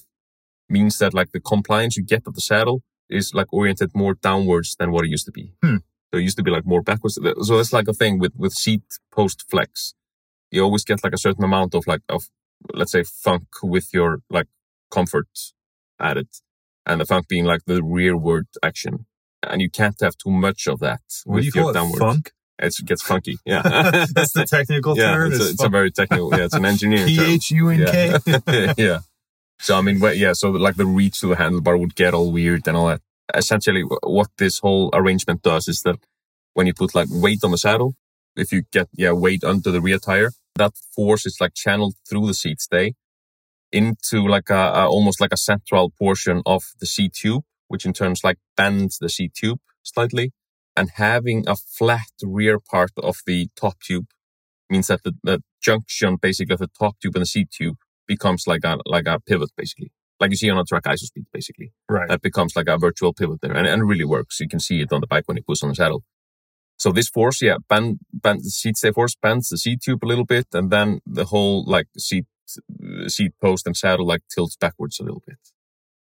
means 0.70 0.98
that 1.00 1.14
like 1.14 1.32
the 1.32 1.40
compliance 1.40 1.98
you 1.98 2.04
get 2.04 2.24
of 2.28 2.36
the 2.36 2.42
saddle 2.42 2.84
is 3.10 3.34
like 3.34 3.52
oriented 3.52 3.92
more 3.94 4.14
downwards 4.14 4.76
than 4.78 4.92
what 4.92 5.06
it 5.06 5.10
used 5.10 5.26
to 5.26 5.32
be. 5.32 5.54
Hmm. 5.62 5.78
So 6.12 6.20
it 6.20 6.22
used 6.22 6.38
to 6.38 6.44
be 6.44 6.52
like 6.52 6.66
more 6.66 6.82
backwards. 6.82 7.16
So 7.16 7.58
that's 7.58 7.74
like 7.74 7.88
a 7.88 7.94
thing 7.94 8.20
with, 8.20 8.34
with 8.36 8.54
seat 8.54 8.84
post 9.12 9.50
flex. 9.50 9.94
You 10.54 10.62
always 10.64 10.84
get 10.90 11.04
like 11.04 11.14
a 11.14 11.18
certain 11.28 11.44
amount 11.44 11.74
of 11.76 11.88
like, 11.88 12.02
of 12.16 12.30
let's 12.74 12.92
say 12.92 13.04
funk 13.04 13.48
with 13.64 13.88
your 13.94 14.20
like 14.30 14.48
comfort 14.92 15.28
added. 16.00 16.28
And 16.86 17.02
the 17.02 17.06
funk 17.06 17.28
being 17.28 17.46
like 17.46 17.64
the 17.66 17.82
rearward 17.82 18.48
action. 18.62 19.06
And 19.42 19.62
you 19.62 19.70
can't 19.70 20.00
have 20.02 20.16
too 20.18 20.30
much 20.32 20.68
of 20.68 20.80
that 20.80 21.02
What 21.26 21.34
do 21.34 21.36
with 21.38 21.46
you 21.46 21.52
your 21.56 21.64
call 21.64 21.70
it? 21.72 21.74
downward. 21.74 22.00
Funk? 22.00 22.32
It's- 22.60 22.80
It 22.80 22.86
gets 22.86 23.02
funky. 23.02 23.38
Yeah. 23.46 23.62
That's 24.18 24.34
the 24.34 24.46
technical 24.48 24.96
yeah, 24.98 25.14
term. 25.16 25.32
it's, 25.32 25.44
a, 25.44 25.50
it's 25.50 25.64
a 25.64 25.70
very 25.70 25.92
technical, 25.92 26.30
yeah, 26.38 26.46
it's 26.46 26.54
an 26.54 26.66
engineering 26.66 27.08
P 27.08 27.16
term. 27.18 27.26
H 27.26 27.52
U 27.52 27.70
N 27.70 27.86
K. 27.86 28.18
Yeah. 28.28 28.74
yeah. 28.78 29.00
So 29.60 29.78
I 29.78 29.82
mean, 29.82 30.00
yeah. 30.16 30.34
So 30.34 30.52
like 30.52 30.76
the 30.76 30.86
reach 30.86 31.20
to 31.22 31.28
the 31.28 31.36
handlebar 31.36 31.80
would 31.80 31.96
get 31.96 32.14
all 32.14 32.32
weird 32.32 32.68
and 32.68 32.78
all 32.78 32.88
that. 32.88 33.02
Essentially, 33.34 33.82
what 34.04 34.30
this 34.38 34.60
whole 34.60 34.90
arrangement 34.94 35.42
does 35.42 35.68
is 35.68 35.82
that 35.82 35.98
when 36.54 36.68
you 36.68 36.74
put 36.74 36.94
like 36.94 37.08
weight 37.10 37.44
on 37.44 37.52
the 37.52 37.58
saddle, 37.58 37.96
if 38.36 38.52
you 38.52 38.64
get 38.72 38.88
yeah 38.94 39.14
weight 39.14 39.44
under 39.44 39.72
the 39.72 39.82
rear 39.82 39.98
tire, 40.00 40.32
that 40.56 40.74
force 40.96 41.26
is 41.26 41.38
like 41.40 41.54
channeled 41.54 41.96
through 42.08 42.28
the 42.28 42.34
seat 42.34 42.62
stay 42.62 42.94
into 43.72 44.28
like 44.28 44.50
a, 44.50 44.54
a 44.54 44.88
almost 44.88 45.20
like 45.20 45.34
a 45.34 45.38
central 45.38 45.90
portion 45.90 46.42
of 46.46 46.64
the 46.80 46.86
seat 46.86 47.14
tube, 47.14 47.44
which 47.68 47.86
in 47.86 47.94
turns 47.94 48.24
like 48.24 48.38
bends 48.56 49.00
the 49.00 49.10
seat 49.10 49.34
tube 49.34 49.60
slightly. 49.82 50.32
And 50.76 50.90
having 50.96 51.44
a 51.48 51.56
flat 51.56 52.12
rear 52.24 52.60
part 52.60 52.92
of 52.98 53.18
the 53.28 53.48
top 53.56 53.80
tube 53.80 54.06
means 54.70 54.88
that 54.88 55.04
the, 55.04 55.14
the 55.24 55.44
junction 55.62 56.18
basically 56.22 56.54
of 56.54 56.60
the 56.60 56.70
top 56.80 57.00
tube 57.00 57.16
and 57.16 57.22
the 57.22 57.28
seat 57.28 57.50
tube 57.52 57.78
becomes 58.08 58.48
like 58.48 58.64
a 58.64 58.78
like 58.86 59.08
a 59.08 59.20
pivot 59.20 59.52
basically. 59.58 59.92
Like 60.20 60.32
you 60.32 60.38
see 60.38 60.50
on 60.50 60.58
a 60.58 60.64
Trek 60.64 60.84
IsoSpeed 60.84 61.26
basically. 61.34 61.74
Right. 61.90 62.08
that 62.08 62.22
becomes 62.22 62.56
like 62.56 62.68
a 62.68 62.78
virtual 62.78 63.14
pivot 63.14 63.42
there. 63.42 63.54
And, 63.54 63.68
and 63.68 63.82
it 63.82 63.86
really 63.86 64.06
works. 64.06 64.40
You 64.40 64.48
can 64.48 64.60
see 64.60 64.82
it 64.82 64.94
on 64.94 65.02
the 65.02 65.08
bike 65.08 65.28
when 65.28 65.38
you 65.38 65.44
push 65.44 65.64
on 65.64 65.70
the 65.70 65.76
saddle 65.76 66.04
so 66.78 66.92
this 66.92 67.10
force 67.10 67.42
yeah 67.42 67.58
bend, 67.70 68.00
bend 68.14 68.40
the 68.42 68.50
seat 68.50 68.78
stay 68.78 68.92
force 68.92 69.16
bends 69.16 69.50
the 69.50 69.58
seat 69.58 69.82
tube 69.82 70.04
a 70.04 70.08
little 70.08 70.26
bit 70.26 70.48
and 70.54 70.72
then 70.72 71.00
the 71.06 71.26
whole 71.26 71.64
like 71.66 71.88
seat 71.98 72.26
uh, 72.84 73.08
seat 73.08 73.34
post 73.42 73.66
and 73.66 73.76
saddle 73.78 74.06
like 74.06 74.22
tilts 74.34 74.56
backwards 74.56 75.00
a 75.00 75.04
little 75.04 75.24
bit 75.26 75.38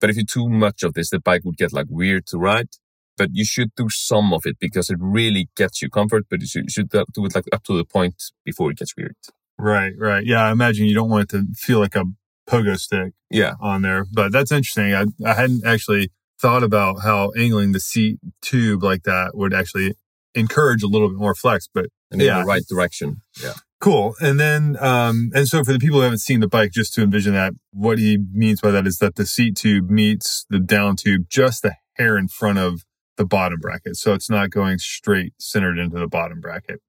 but 0.00 0.10
if 0.10 0.16
you 0.16 0.24
too 0.24 0.48
much 0.48 0.82
of 0.82 0.94
this 0.94 1.10
the 1.10 1.20
bike 1.20 1.42
would 1.44 1.56
get 1.56 1.72
like 1.72 1.86
weird 1.88 2.26
to 2.26 2.38
ride 2.38 2.68
but 3.16 3.30
you 3.32 3.44
should 3.44 3.74
do 3.74 3.88
some 3.90 4.32
of 4.32 4.42
it 4.46 4.56
because 4.58 4.88
it 4.88 4.98
really 5.00 5.48
gets 5.56 5.82
you 5.82 5.90
comfort 5.90 6.24
but 6.30 6.40
you 6.40 6.46
should, 6.46 6.64
you 6.64 6.70
should 6.70 6.88
do 6.88 7.00
it 7.00 7.34
like 7.34 7.44
up 7.52 7.62
to 7.64 7.76
the 7.76 7.84
point 7.84 8.14
before 8.44 8.70
it 8.70 8.78
gets 8.78 8.96
weird 8.96 9.16
Right. 9.60 9.92
Right. 9.96 10.24
Yeah. 10.24 10.42
I 10.46 10.52
imagine 10.52 10.86
you 10.86 10.94
don't 10.94 11.10
want 11.10 11.24
it 11.32 11.36
to 11.36 11.46
feel 11.54 11.80
like 11.80 11.94
a 11.94 12.04
pogo 12.48 12.78
stick 12.78 13.12
yeah 13.30 13.54
on 13.60 13.82
there, 13.82 14.06
but 14.10 14.32
that's 14.32 14.50
interesting. 14.50 14.94
I, 14.94 15.04
I 15.24 15.34
hadn't 15.34 15.64
actually 15.66 16.10
thought 16.40 16.62
about 16.62 17.02
how 17.02 17.30
angling 17.36 17.72
the 17.72 17.80
seat 17.80 18.18
tube 18.40 18.82
like 18.82 19.02
that 19.02 19.32
would 19.34 19.52
actually 19.52 19.94
encourage 20.34 20.82
a 20.82 20.86
little 20.86 21.08
bit 21.08 21.18
more 21.18 21.34
flex, 21.34 21.68
but 21.72 21.86
and 22.10 22.20
in 22.20 22.26
the 22.28 22.44
right 22.44 22.62
direction. 22.68 23.22
Yeah. 23.42 23.54
Cool. 23.80 24.14
And 24.20 24.38
then, 24.38 24.76
um, 24.78 25.30
and 25.34 25.48
so 25.48 25.64
for 25.64 25.72
the 25.72 25.78
people 25.78 25.98
who 25.98 26.02
haven't 26.02 26.18
seen 26.18 26.40
the 26.40 26.48
bike, 26.48 26.70
just 26.70 26.92
to 26.94 27.02
envision 27.02 27.32
that, 27.32 27.54
what 27.72 27.98
he 27.98 28.18
means 28.32 28.60
by 28.60 28.70
that 28.72 28.86
is 28.86 28.98
that 28.98 29.14
the 29.16 29.24
seat 29.24 29.56
tube 29.56 29.88
meets 29.88 30.44
the 30.50 30.58
down 30.58 30.96
tube 30.96 31.22
just 31.30 31.64
a 31.64 31.72
hair 31.94 32.18
in 32.18 32.28
front 32.28 32.58
of 32.58 32.82
the 33.16 33.24
bottom 33.24 33.58
bracket. 33.58 33.96
So 33.96 34.12
it's 34.12 34.28
not 34.28 34.50
going 34.50 34.78
straight 34.78 35.32
centered 35.38 35.78
into 35.78 35.98
the 35.98 36.08
bottom 36.08 36.40
bracket. 36.40 36.80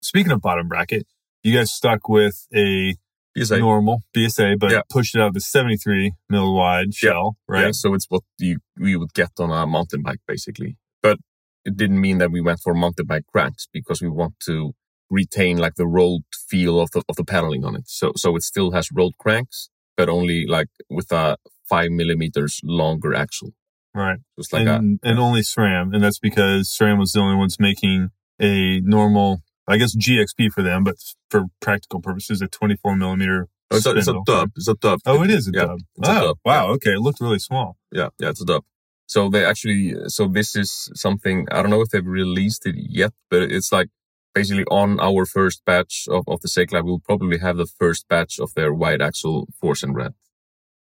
Speaking 0.00 0.32
of 0.32 0.40
bottom 0.40 0.68
bracket, 0.68 1.06
you 1.42 1.54
guys 1.54 1.70
stuck 1.70 2.08
with 2.08 2.46
a 2.54 2.96
BSA. 3.36 3.58
normal 3.58 4.02
BSA, 4.16 4.58
but 4.58 4.70
Yeah. 4.70 4.80
pushed 4.88 5.14
it 5.14 5.20
out 5.20 5.34
the 5.34 5.40
73 5.40 6.12
mil 6.30 6.54
wide 6.54 6.94
shell, 6.94 7.36
right? 7.46 7.66
Yeah, 7.66 7.70
so 7.72 7.92
it's 7.94 8.06
what 8.08 8.22
you 8.38 8.58
we 8.78 8.96
would 8.96 9.12
get 9.12 9.32
on 9.38 9.50
a 9.50 9.66
mountain 9.66 10.02
bike 10.02 10.20
basically. 10.26 10.76
It 11.68 11.76
didn't 11.76 12.00
mean 12.06 12.18
that 12.18 12.30
we 12.36 12.40
went 12.48 12.60
for 12.64 12.72
mountain 12.74 13.06
bike 13.06 13.26
cranks 13.32 13.62
because 13.72 13.98
we 14.02 14.08
want 14.08 14.34
to 14.48 14.56
retain 15.10 15.56
like 15.64 15.76
the 15.76 15.86
rolled 15.98 16.24
feel 16.50 16.74
of 16.80 16.90
the 16.94 17.02
of 17.10 17.16
the 17.16 17.24
paddling 17.32 17.64
on 17.68 17.74
it. 17.76 17.86
So 17.86 18.06
so 18.22 18.36
it 18.36 18.42
still 18.42 18.70
has 18.72 18.86
rolled 18.98 19.16
cranks, 19.24 19.70
but 19.96 20.08
only 20.08 20.38
like 20.56 20.68
with 20.96 21.10
a 21.12 21.36
five 21.72 21.90
millimeters 21.90 22.60
longer 22.64 23.12
axle. 23.14 23.50
Right. 23.94 24.18
It's 24.36 24.52
like 24.52 24.66
a 24.66 24.74
and, 24.76 25.00
and 25.02 25.18
only 25.18 25.40
SRAM. 25.42 25.94
And 25.94 26.02
that's 26.04 26.18
because 26.28 26.62
SRAM 26.76 26.98
was 26.98 27.12
the 27.12 27.20
only 27.20 27.36
ones 27.36 27.56
making 27.58 28.10
a 28.40 28.80
normal, 28.96 29.42
I 29.66 29.76
guess 29.78 29.96
GXP 29.96 30.52
for 30.52 30.62
them, 30.62 30.84
but 30.84 30.96
for 31.30 31.44
practical 31.60 32.00
purposes, 32.00 32.40
a 32.42 32.48
24 32.48 32.96
millimeter. 32.96 33.48
oh, 33.70 33.76
it's, 33.76 33.86
a, 33.86 33.96
it's 33.96 34.08
a 34.08 34.16
dub. 34.24 34.50
It's 34.56 34.68
a 34.68 34.74
dub. 34.74 35.00
Oh, 35.04 35.22
it 35.24 35.30
is 35.30 35.48
a 35.48 35.52
yeah, 35.52 35.66
dub. 35.66 35.78
it's 35.96 36.08
a 36.08 36.12
Oh, 36.12 36.20
dub, 36.28 36.38
wow. 36.44 36.68
Okay. 36.74 36.92
It 36.92 37.00
looked 37.00 37.20
really 37.20 37.38
small. 37.40 37.76
Yeah, 37.90 38.08
yeah, 38.20 38.28
it's 38.30 38.42
a 38.42 38.44
dub. 38.46 38.62
So 39.08 39.30
they 39.30 39.44
actually, 39.44 39.94
so 40.08 40.28
this 40.28 40.54
is 40.54 40.90
something, 40.94 41.46
I 41.50 41.62
don't 41.62 41.70
know 41.70 41.80
if 41.80 41.88
they've 41.88 42.06
released 42.06 42.66
it 42.66 42.76
yet, 42.76 43.12
but 43.30 43.42
it's 43.42 43.72
like 43.72 43.88
basically 44.34 44.64
on 44.64 45.00
our 45.00 45.24
first 45.24 45.64
batch 45.64 46.06
of, 46.10 46.24
of 46.28 46.42
the 46.42 46.48
Seigla, 46.48 46.84
we'll 46.84 47.00
probably 47.00 47.38
have 47.38 47.56
the 47.56 47.66
first 47.66 48.06
batch 48.08 48.38
of 48.38 48.52
their 48.54 48.72
wide 48.72 49.00
axle 49.00 49.48
force 49.58 49.82
and 49.82 49.96
red. 49.96 50.12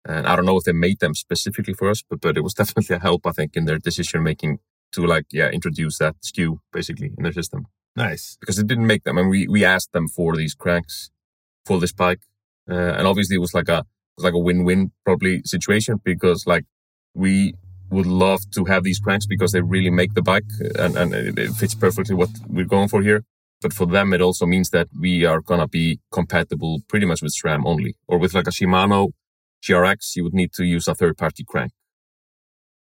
And 0.04 0.26
I 0.26 0.36
don't 0.36 0.46
know 0.46 0.58
if 0.58 0.64
they 0.64 0.74
made 0.74 1.00
them 1.00 1.14
specifically 1.14 1.74
for 1.74 1.90
us, 1.90 2.02
but 2.10 2.20
but 2.22 2.38
it 2.38 2.42
was 2.42 2.54
definitely 2.62 2.96
a 2.96 3.00
help, 3.00 3.28
I 3.28 3.32
think, 3.32 3.56
in 3.56 3.66
their 3.66 3.78
decision 3.78 4.24
making 4.24 4.60
to 4.94 5.06
like 5.06 5.26
yeah 5.32 5.50
introduce 5.50 5.98
that 6.00 6.16
SKU 6.22 6.60
basically 6.72 7.12
in 7.18 7.24
their 7.24 7.34
system 7.34 7.66
Nice. 7.96 8.38
because 8.40 8.58
it 8.58 8.68
didn't 8.68 8.88
make 8.88 9.04
them. 9.04 9.18
And 9.18 9.30
we 9.30 9.48
we 9.48 9.66
asked 9.66 9.92
them 9.92 10.08
for 10.08 10.36
these 10.36 10.56
cranks 10.56 11.12
for 11.66 11.80
this 11.80 11.92
bike, 11.92 12.22
uh, 12.70 12.94
and 12.98 13.06
obviously 13.06 13.36
it 13.36 13.40
was 13.40 13.54
like 13.54 13.70
a 13.70 13.80
it 13.80 14.18
was 14.18 14.24
like 14.24 14.34
a 14.34 14.40
win 14.40 14.64
win 14.64 14.92
probably 15.06 15.42
situation 15.44 16.00
because 16.04 16.48
like 16.48 16.66
we 17.14 17.54
would 17.90 18.06
love 18.06 18.42
to 18.52 18.66
have 18.66 18.84
these 18.84 19.00
cranks 19.00 19.26
because 19.26 19.52
they 19.52 19.62
really 19.62 19.90
make 19.90 20.14
the 20.14 20.22
bike 20.22 20.50
and 20.78 20.98
and 20.98 21.14
it, 21.14 21.40
it 21.40 21.52
fits 21.52 21.76
perfectly 21.76 22.16
what 22.16 22.30
we're 22.48 22.66
going 22.66 22.88
for 22.88 23.02
here. 23.02 23.24
But 23.62 23.74
for 23.74 23.88
them, 23.88 24.14
it 24.14 24.22
also 24.22 24.46
means 24.46 24.70
that 24.70 24.88
we 25.00 25.26
are 25.26 25.42
gonna 25.42 25.68
be 25.68 26.00
compatible 26.12 26.82
pretty 26.88 27.06
much 27.06 27.22
with 27.22 27.34
SRAM 27.34 27.66
only, 27.66 27.96
or 28.08 28.18
with 28.18 28.34
like 28.34 28.48
a 28.48 28.52
Shimano 28.52 29.12
GRX, 29.64 30.16
you 30.16 30.24
would 30.24 30.34
need 30.34 30.54
to 30.54 30.64
use 30.64 30.88
a 30.88 30.96
third 30.96 31.18
party 31.18 31.44
crank 31.44 31.72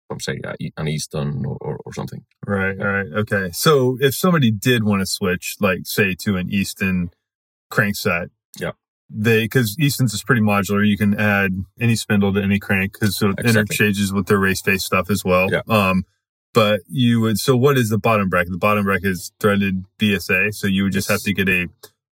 from 0.08 0.20
say 0.20 0.40
an 0.76 0.88
Easton 0.88 1.44
or, 1.46 1.56
or, 1.60 1.78
or 1.84 1.92
something. 1.92 2.24
Right. 2.46 2.76
Right. 2.78 3.06
Okay. 3.14 3.50
So 3.52 3.98
if 4.00 4.14
somebody 4.14 4.50
did 4.50 4.84
want 4.84 5.00
to 5.00 5.06
switch, 5.06 5.56
like 5.60 5.80
say 5.84 6.14
to 6.20 6.36
an 6.36 6.50
Easton 6.50 7.10
crankset, 7.70 8.30
Yeah. 8.58 8.72
They 9.10 9.44
because 9.44 9.76
Easton's 9.78 10.12
is 10.12 10.22
pretty 10.22 10.42
modular. 10.42 10.86
You 10.86 10.98
can 10.98 11.18
add 11.18 11.52
any 11.80 11.96
spindle 11.96 12.32
to 12.34 12.42
any 12.42 12.58
crank 12.58 12.92
because 12.92 13.20
it 13.22 13.26
Exactly. 13.38 13.50
interchanges 13.60 14.12
with 14.12 14.26
their 14.26 14.38
RaceFace 14.38 14.82
stuff 14.82 15.10
as 15.10 15.24
well. 15.24 15.50
Yeah. 15.50 15.62
Um, 15.68 16.04
but 16.52 16.80
you 16.88 17.20
would. 17.20 17.38
So 17.38 17.56
what 17.56 17.78
is 17.78 17.88
the 17.88 17.98
bottom 17.98 18.28
bracket? 18.28 18.52
The 18.52 18.58
bottom 18.58 18.84
bracket 18.84 19.06
is 19.12 19.32
threaded 19.40 19.84
BSA. 19.98 20.52
So 20.54 20.66
you 20.66 20.82
would 20.84 20.92
just 20.92 21.08
Yes. 21.08 21.20
have 21.20 21.24
to 21.24 21.32
get 21.32 21.48
a 21.48 21.68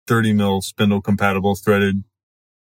30 0.09 0.33
mil 0.33 0.61
spindle 0.63 1.01
compatible 1.01 1.55
threaded 1.55 2.03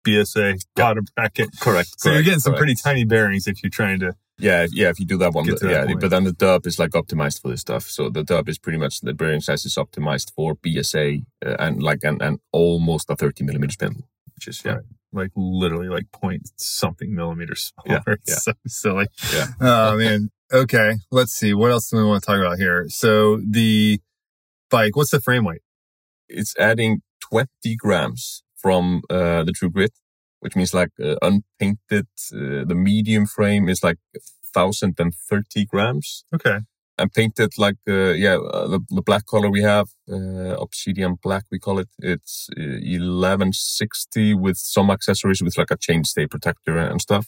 BSA 0.07 0.51
Yeah. 0.53 0.57
bottom 0.77 1.05
bracket. 1.15 1.51
Correct. 1.61 1.91
So 1.99 2.09
you're 2.09 2.17
correct, 2.17 2.25
getting 2.25 2.41
some 2.41 2.53
correct. 2.53 2.61
pretty 2.61 2.75
tiny 2.77 3.05
bearings 3.05 3.47
if 3.47 3.63
you're 3.63 3.71
trying 3.71 4.01
to. 4.01 4.15
Yeah, 4.38 4.66
yeah. 4.71 4.88
If 4.88 5.00
you 5.00 5.07
do 5.07 5.19
that 5.19 5.33
one, 5.33 5.47
that 5.47 5.62
yeah. 5.62 5.87
point. 5.87 6.00
But 6.00 6.11
then 6.11 6.25
the 6.25 6.33
dub 6.33 6.66
is 6.66 6.78
like 6.78 6.90
optimized 6.90 7.43
for 7.43 7.49
this 7.49 7.61
stuff. 7.62 7.85
So 7.85 8.11
the 8.11 8.23
dub 8.23 8.49
is 8.49 8.59
pretty 8.59 8.78
much 8.78 9.00
the 9.00 9.14
bearing 9.14 9.40
size 9.40 9.64
is 9.64 9.76
optimized 9.76 10.33
for 10.35 10.55
BSA 10.57 11.25
uh, 11.45 11.57
and 11.59 11.83
like 11.83 12.00
and, 12.02 12.21
and 12.21 12.38
almost 12.52 13.11
a 13.11 13.16
30 13.16 13.45
millimeter 13.45 13.73
spindle, 13.73 14.09
which 14.35 14.49
is 14.49 14.62
yeah, 14.64 14.75
Right. 14.75 14.83
Like 15.12 15.31
literally 15.35 15.88
like 15.88 16.12
point 16.12 16.50
something 16.57 17.14
millimeters 17.14 17.73
smaller. 17.85 18.02
It's 18.07 18.47
yeah. 18.47 18.52
so 18.52 18.52
silly. 18.66 19.07
Yeah. 19.33 19.47
Oh 19.61 19.97
man. 19.97 20.31
Okay. 20.52 20.97
Let's 21.11 21.33
see. 21.33 21.55
What 21.55 21.71
else 21.71 21.88
do 21.88 21.97
we 21.97 22.05
want 22.05 22.23
to 22.23 22.26
talk 22.26 22.38
about 22.38 22.59
here? 22.59 22.87
So 22.88 23.38
the 23.38 24.00
bike, 24.71 24.95
what's 24.97 25.11
the 25.11 25.21
frame 25.21 25.45
weight? 25.45 25.62
it's 26.28 26.55
adding 26.59 27.02
20 27.21 27.76
grams 27.76 28.43
from 28.57 29.02
uh, 29.11 29.45
the 29.45 29.52
True 29.52 29.71
Grit, 29.71 29.93
which 30.40 30.57
means 30.57 30.73
like 30.75 30.90
uh, 31.02 31.16
unpainted. 31.23 32.07
Uh, 32.33 32.64
the 32.71 32.75
medium 32.76 33.26
frame 33.26 33.69
is 33.69 33.83
like 33.83 33.99
1030 34.52 35.64
grams. 35.66 36.25
Okay. 36.35 36.59
and 36.99 37.12
painted 37.12 37.50
like 37.59 37.76
uh, 37.88 38.12
yeah 38.25 38.37
uh, 38.37 38.66
the, 38.73 38.81
the 38.88 39.02
black 39.02 39.25
color 39.26 39.50
we 39.50 39.62
have 39.62 39.88
uh, 40.11 40.55
obsidian 40.66 41.12
black 41.23 41.45
we 41.52 41.59
call 41.59 41.78
it 41.78 41.88
it's 42.12 42.49
uh, 42.59 42.78
1160 42.83 44.35
with 44.35 44.57
some 44.57 44.90
accessories 44.90 45.43
with 45.43 45.59
like 45.59 45.71
a 45.71 45.76
chainstay 45.76 46.26
protector 46.31 46.76
and 46.78 47.00
stuff 47.02 47.26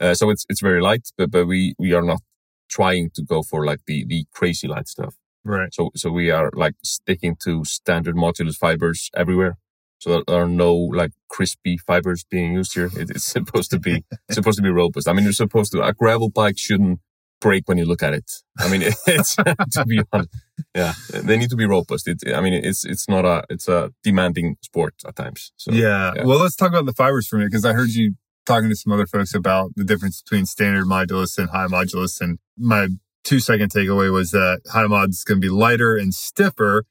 uh, 0.00 0.14
so 0.14 0.30
it's 0.30 0.44
it's 0.48 0.60
very 0.62 0.80
light 0.80 1.08
but, 1.18 1.30
but 1.30 1.46
we 1.46 1.74
we 1.78 1.92
are 1.92 2.02
not 2.12 2.20
trying 2.68 3.10
to 3.14 3.22
go 3.22 3.42
for 3.42 3.64
like 3.66 3.80
the 3.86 4.04
the 4.06 4.24
crazy 4.32 4.68
light 4.68 4.88
stuff 4.88 5.14
Right. 5.44 5.72
so 5.74 5.90
so 5.96 6.10
we 6.10 6.30
are 6.30 6.50
like 6.54 6.74
sticking 6.84 7.36
to 7.44 7.64
standard 7.64 8.14
modulus 8.16 8.56
fibers 8.56 9.10
everywhere 9.22 9.54
so 10.00 10.22
there 10.26 10.42
are 10.42 10.48
no 10.48 10.74
like 10.74 11.12
crispy 11.28 11.76
fibers 11.76 12.24
being 12.24 12.52
used 12.54 12.74
here 12.74 12.90
it, 12.96 13.10
it's 13.10 13.24
supposed 13.36 13.70
to 13.70 13.78
be 13.78 14.04
supposed 14.30 14.56
to 14.56 14.62
be 14.62 14.70
robust 14.70 15.08
i 15.08 15.12
mean 15.12 15.24
you're 15.24 15.32
supposed 15.32 15.72
to 15.72 15.82
a 15.82 15.92
gravel 15.92 16.28
bike 16.28 16.58
shouldn't 16.58 17.00
break 17.40 17.66
when 17.66 17.78
you 17.78 17.84
look 17.84 18.02
at 18.02 18.12
it. 18.12 18.30
I 18.58 18.68
mean, 18.68 18.82
it's 19.06 19.34
to 19.72 19.84
be 19.86 20.02
honest, 20.12 20.30
yeah, 20.74 20.92
they 21.12 21.36
need 21.36 21.50
to 21.50 21.56
be 21.56 21.66
robust. 21.66 22.06
It, 22.06 22.22
I 22.34 22.40
mean, 22.40 22.52
it's 22.52 22.84
it's 22.84 23.08
not 23.08 23.24
a 23.24 23.44
it's 23.48 23.68
a 23.68 23.92
demanding 24.02 24.56
sport 24.62 24.94
at 25.06 25.16
times. 25.16 25.52
So 25.56 25.72
yeah. 25.72 26.12
yeah. 26.14 26.24
Well, 26.24 26.38
let's 26.38 26.56
talk 26.56 26.68
about 26.68 26.86
the 26.86 26.92
fibers 26.92 27.26
for 27.26 27.36
a 27.36 27.38
minute 27.38 27.50
because 27.50 27.64
I 27.64 27.72
heard 27.72 27.90
you 27.90 28.14
talking 28.46 28.68
to 28.68 28.76
some 28.76 28.92
other 28.92 29.06
folks 29.06 29.34
about 29.34 29.72
the 29.76 29.84
difference 29.84 30.22
between 30.22 30.46
standard 30.46 30.86
modulus 30.86 31.38
and 31.38 31.50
high 31.50 31.66
modulus. 31.66 32.20
And 32.20 32.38
my 32.56 32.88
two 33.24 33.40
second 33.40 33.70
takeaway 33.70 34.12
was 34.12 34.30
that 34.30 34.60
high 34.70 34.86
mod 34.86 35.10
is 35.10 35.24
going 35.24 35.40
to 35.40 35.44
be 35.44 35.52
lighter 35.52 35.96
and 35.96 36.14
stiffer, 36.14 36.84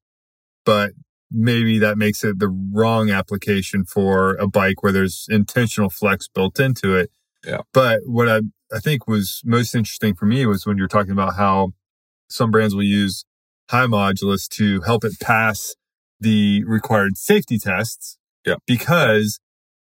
but 0.66 0.92
maybe 1.32 1.80
that 1.80 1.98
makes 1.98 2.24
it 2.24 2.40
the 2.40 2.50
wrong 2.50 3.10
application 3.10 3.86
for 3.86 4.36
a 4.36 4.48
bike 4.48 4.82
where 4.82 4.92
there's 4.92 5.28
intentional 5.30 5.90
flex 5.90 6.28
built 6.28 6.60
into 6.60 6.96
it. 6.96 7.12
Yeah. 7.46 7.62
But 7.74 8.02
what 8.06 8.28
I, 8.28 8.42
I 8.74 8.80
think 8.80 9.08
was 9.08 9.42
most 9.46 9.76
interesting 9.76 10.16
for 10.16 10.26
me 10.26 10.46
was 10.46 10.66
when 10.66 10.78
you're 10.78 10.88
talking 10.88 11.12
about 11.12 11.36
how 11.36 11.70
some 12.30 12.52
brands 12.52 12.76
will 12.76 12.84
use 12.84 13.26
high 13.70 13.86
modulus 13.86 14.48
to 14.50 14.82
help 14.82 15.04
it 15.04 15.20
pass 15.20 15.76
the 16.20 16.64
required 16.66 17.18
safety 17.18 17.58
tests. 17.58 18.18
Yeah. 18.46 18.56
Because 18.66 19.40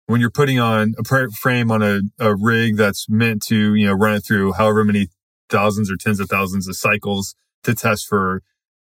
when 0.07 0.21
you're 0.21 0.31
putting 0.31 0.59
on 0.59 0.93
a 0.99 1.29
frame 1.31 1.71
on 1.71 1.81
a, 1.81 2.01
a 2.19 2.35
rig 2.35 2.77
that's 2.77 3.07
meant 3.09 3.41
to, 3.43 3.75
you 3.75 3.87
know, 3.87 3.93
run 3.93 4.15
it 4.15 4.25
through 4.25 4.53
however 4.53 4.83
many 4.83 5.07
thousands 5.49 5.91
or 5.91 5.95
tens 5.97 6.19
of 6.19 6.29
thousands 6.29 6.67
of 6.67 6.75
cycles 6.75 7.35
to 7.63 7.73
test 7.73 8.07
for 8.07 8.41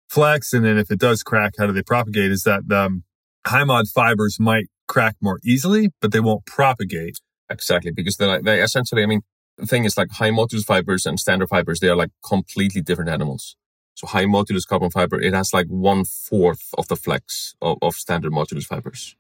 flex. 0.10 0.54
And 0.54 0.66
then 0.66 0.78
if 0.78 0.92
it 0.92 1.00
does 1.00 1.24
crack, 1.24 1.54
how 1.58 1.68
do 1.68 1.74
they 1.74 1.84
propagate? 1.84 2.32
Is 2.32 2.44
that 2.44 2.64
um, 2.72 3.04
high 3.48 3.64
mod 3.64 3.88
fibers 3.88 4.40
might 4.40 4.68
crack 4.88 5.16
more 5.22 5.40
easily, 5.44 5.90
but 6.02 6.12
they 6.12 6.20
won't 6.20 6.46
propagate. 6.46 7.20
exactly 7.50 7.92
because 7.92 8.18
they're 8.18 8.28
like 8.28 8.44
they 8.44 8.62
essentially. 8.62 9.04
I 9.04 9.06
mean, 9.06 9.22
the 9.58 9.66
thing 9.66 9.86
is 9.86 9.98
like 9.98 10.12
high 10.12 10.32
modulus 10.32 10.66
fibers 10.66 11.06
and 11.06 11.20
standard 11.20 11.50
fibers. 11.50 11.80
They 11.80 11.90
are 11.90 11.96
like 11.96 12.12
completely 12.26 12.82
different 12.82 13.10
animals. 13.10 13.56
So 13.96 14.08
high 14.08 14.26
modulus 14.26 14.66
carbon 14.68 14.90
fiber, 14.92 15.22
it 15.22 15.34
has 15.34 15.54
like 15.54 15.68
one 15.68 16.06
fourth 16.06 16.70
of 16.78 16.88
the 16.88 16.96
flex 16.96 17.56
of, 17.62 17.78
of 17.82 17.96
standard 17.96 18.32
modulus 18.32 18.66
fibers. 18.66 19.16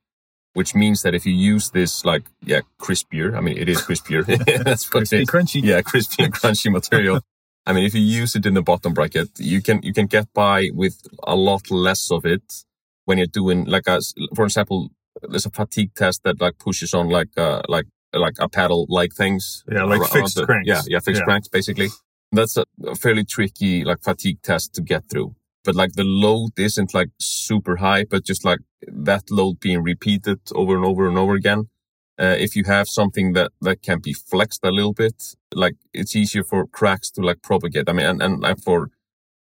Which 0.53 0.73
means 0.73 1.03
that 1.03 1.13
if 1.13 1.25
you 1.25 1.33
use 1.33 1.71
this 1.71 2.03
like 2.05 2.23
yeah 2.41 2.61
crispier, 2.81 3.35
I 3.37 3.41
mean 3.41 3.57
it 3.57 3.69
is 3.69 3.81
crispier. 3.81 4.25
That's 4.63 4.91
what 4.93 5.03
it 5.03 5.09
Crispy, 5.09 5.21
is. 5.23 5.29
crunchy. 5.29 5.61
yeah, 5.63 5.81
crispy 5.81 6.23
and 6.23 6.33
crunchy 6.33 6.71
material. 6.71 7.21
I 7.65 7.73
mean, 7.73 7.83
if 7.83 7.93
you 7.93 8.01
use 8.01 8.35
it 8.35 8.45
in 8.45 8.53
the 8.55 8.61
bottom 8.61 8.93
bracket, 8.93 9.29
you 9.37 9.61
can 9.61 9.81
you 9.83 9.93
can 9.93 10.07
get 10.07 10.31
by 10.33 10.69
with 10.73 10.95
a 11.23 11.35
lot 11.35 11.69
less 11.69 12.11
of 12.11 12.25
it 12.25 12.63
when 13.05 13.17
you're 13.17 13.27
doing 13.27 13.65
like 13.65 13.87
a, 13.87 13.99
for 14.35 14.45
example, 14.45 14.89
there's 15.29 15.45
a 15.45 15.51
fatigue 15.51 15.93
test 15.95 16.23
that 16.23 16.39
like 16.41 16.57
pushes 16.57 16.93
on 16.93 17.09
like 17.09 17.29
uh 17.37 17.61
like 17.67 17.85
like 18.13 18.35
a 18.39 18.49
paddle 18.49 18.85
like 18.89 19.13
things. 19.13 19.63
Yeah, 19.71 19.83
like 19.83 20.03
fixed 20.09 20.35
the- 20.35 20.45
cranks. 20.45 20.67
Yeah, 20.67 20.81
yeah, 20.87 20.99
fixed 20.99 21.21
Yeah. 21.21 21.25
cranks 21.25 21.47
basically. 21.47 21.89
That's 22.31 22.57
a 22.57 22.65
fairly 22.95 23.25
tricky 23.25 23.83
like 23.83 24.01
fatigue 24.03 24.41
test 24.41 24.73
to 24.75 24.81
get 24.81 25.09
through. 25.09 25.35
But 25.63 25.75
like 25.75 25.93
the 25.93 26.03
load 26.05 26.51
isn't 26.57 26.93
like 26.93 27.09
super 27.19 27.77
high, 27.77 28.05
but 28.05 28.23
just 28.23 28.45
like 28.45 28.59
that 28.87 29.29
load 29.29 29.59
being 29.59 29.83
repeated 29.83 30.39
over 30.53 30.75
and 30.75 30.85
over 30.85 31.07
and 31.07 31.17
over 31.17 31.33
again 31.35 31.69
uh, 32.19 32.35
if 32.37 32.55
you 32.55 32.63
have 32.65 32.87
something 32.87 33.33
that 33.33 33.51
that 33.61 33.81
can 33.81 33.99
be 33.99 34.13
flexed 34.13 34.63
a 34.63 34.71
little 34.71 34.93
bit 34.93 35.35
like 35.53 35.75
it's 35.93 36.15
easier 36.15 36.43
for 36.43 36.67
cracks 36.67 37.09
to 37.11 37.21
like 37.21 37.41
propagate 37.41 37.89
i 37.89 37.93
mean 37.93 38.05
and, 38.05 38.21
and, 38.21 38.45
and 38.45 38.63
for 38.63 38.89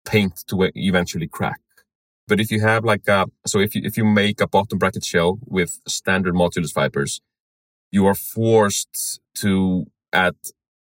paint 0.08 0.44
to 0.48 0.72
eventually 0.76 1.28
crack. 1.28 1.60
But 2.28 2.40
if 2.40 2.50
you 2.52 2.62
have 2.62 2.84
like 2.84 3.08
a 3.08 3.26
so 3.46 3.60
if 3.60 3.76
you 3.76 3.82
if 3.84 3.98
you 3.98 4.06
make 4.06 4.42
a 4.42 4.48
bottom 4.48 4.78
bracket 4.80 5.06
shell 5.06 5.40
with 5.46 5.80
standard 5.88 6.34
modulus 6.34 6.74
fibers 6.74 7.22
you 7.92 8.06
are 8.06 8.16
forced 8.16 9.22
to 9.36 9.86
add 10.12 10.36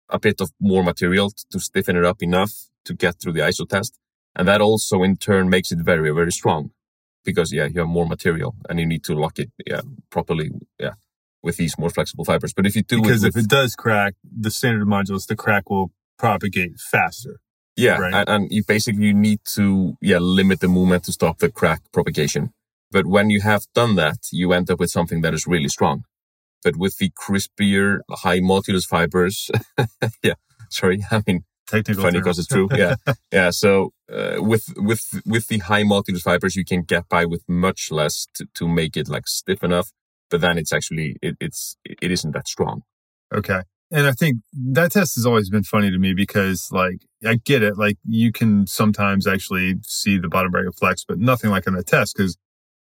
a 0.09 0.19
bit 0.19 0.41
of 0.41 0.49
more 0.59 0.83
material 0.83 1.31
to 1.51 1.59
stiffen 1.59 1.95
it 1.95 2.05
up 2.05 2.23
enough 2.23 2.53
to 2.85 2.93
get 2.95 3.15
through 3.19 3.33
the 3.33 3.41
iso 3.41 3.67
test. 3.67 3.99
And 4.35 4.47
that 4.47 4.61
also 4.61 5.03
in 5.03 5.17
turn 5.17 5.49
makes 5.49 5.71
it 5.71 5.79
very 5.79 6.11
very 6.11 6.31
strong 6.31 6.71
because 7.23 7.53
yeah 7.53 7.67
you 7.71 7.79
have 7.81 7.89
more 7.89 8.07
material 8.07 8.55
and 8.67 8.79
you 8.79 8.87
need 8.87 9.03
to 9.03 9.13
lock 9.13 9.37
it 9.39 9.51
yeah 9.67 9.81
properly 10.09 10.49
yeah 10.79 10.95
with 11.43 11.57
these 11.57 11.77
more 11.77 11.89
flexible 11.89 12.25
fibers 12.25 12.53
but 12.53 12.65
if 12.65 12.75
you 12.75 12.83
do 12.83 13.01
Because 13.01 13.23
it 13.23 13.29
if 13.29 13.35
with, 13.35 13.45
it 13.45 13.49
does 13.49 13.75
crack, 13.75 14.15
the 14.23 14.51
standard 14.51 14.87
modulus, 14.87 15.27
the 15.27 15.35
crack 15.35 15.69
will 15.69 15.91
propagate 16.17 16.79
faster. 16.79 17.39
yeah 17.77 17.97
right. 17.97 18.13
and, 18.13 18.29
and 18.29 18.51
you 18.51 18.63
basically 18.67 19.05
you 19.05 19.13
need 19.13 19.39
to 19.45 19.95
yeah 20.01 20.17
limit 20.17 20.59
the 20.59 20.67
movement 20.67 21.03
to 21.05 21.11
stop 21.11 21.37
the 21.39 21.49
crack 21.49 21.81
propagation 21.93 22.51
but 22.91 23.05
when 23.05 23.29
you 23.29 23.41
have 23.41 23.63
done 23.73 23.95
that 23.95 24.17
you 24.31 24.51
end 24.53 24.69
up 24.69 24.79
with 24.79 24.89
something 24.91 25.21
that 25.21 25.33
is 25.33 25.47
really 25.47 25.69
strong 25.69 26.03
but 26.63 26.75
with 26.75 26.97
the 26.97 27.09
crispier 27.11 27.99
high 28.11 28.39
modulus 28.39 28.85
fibers 28.85 29.49
yeah 30.23 30.33
sorry 30.69 30.99
i 31.11 31.21
mean 31.25 31.43
Technical 31.67 32.01
funny 32.03 32.17
because 32.17 32.39
it's 32.39 32.47
true. 32.47 32.67
Yeah, 32.75 32.95
yeah. 33.31 33.51
So 33.51 33.93
uh, 34.11 34.37
with 34.39 34.73
with 34.75 35.21
with 35.23 35.47
the 35.49 35.59
high 35.59 35.83
modulus 35.83 36.23
fibers, 36.23 36.55
you 36.55 36.65
can 36.65 36.81
get 36.81 37.07
by 37.07 37.25
with 37.25 37.43
much 37.47 37.91
less 37.91 38.27
to, 38.33 38.47
to 38.55 38.67
make 38.67 38.97
it 38.97 39.07
like 39.07 39.27
stiff 39.27 39.63
enough. 39.63 39.91
But 40.29 40.41
then 40.41 40.57
it's 40.57 40.73
actually 40.73 41.17
it, 41.21 41.35
it's 41.39 41.77
it 41.83 42.11
isn't 42.11 42.31
that 42.31 42.47
strong. 42.47 42.83
Okay. 43.33 43.61
And 43.91 44.05
I 44.05 44.11
think 44.11 44.37
that 44.53 44.91
test 44.91 45.15
has 45.15 45.25
always 45.25 45.49
been 45.49 45.63
funny 45.63 45.89
to 45.89 45.97
me 45.97 46.13
because, 46.13 46.69
like, 46.71 47.01
I 47.25 47.39
get 47.43 47.63
it. 47.63 47.75
Like, 47.75 47.97
you 48.07 48.31
can 48.31 48.67
sometimes 48.67 49.25
actually 49.25 49.77
see 49.81 50.19
the 50.19 50.27
bottom 50.27 50.51
bracket 50.51 50.75
flex, 50.75 51.03
but 51.03 51.17
nothing 51.17 51.49
like 51.49 51.67
on 51.67 51.75
a 51.75 51.81
test 51.81 52.15
because 52.15 52.37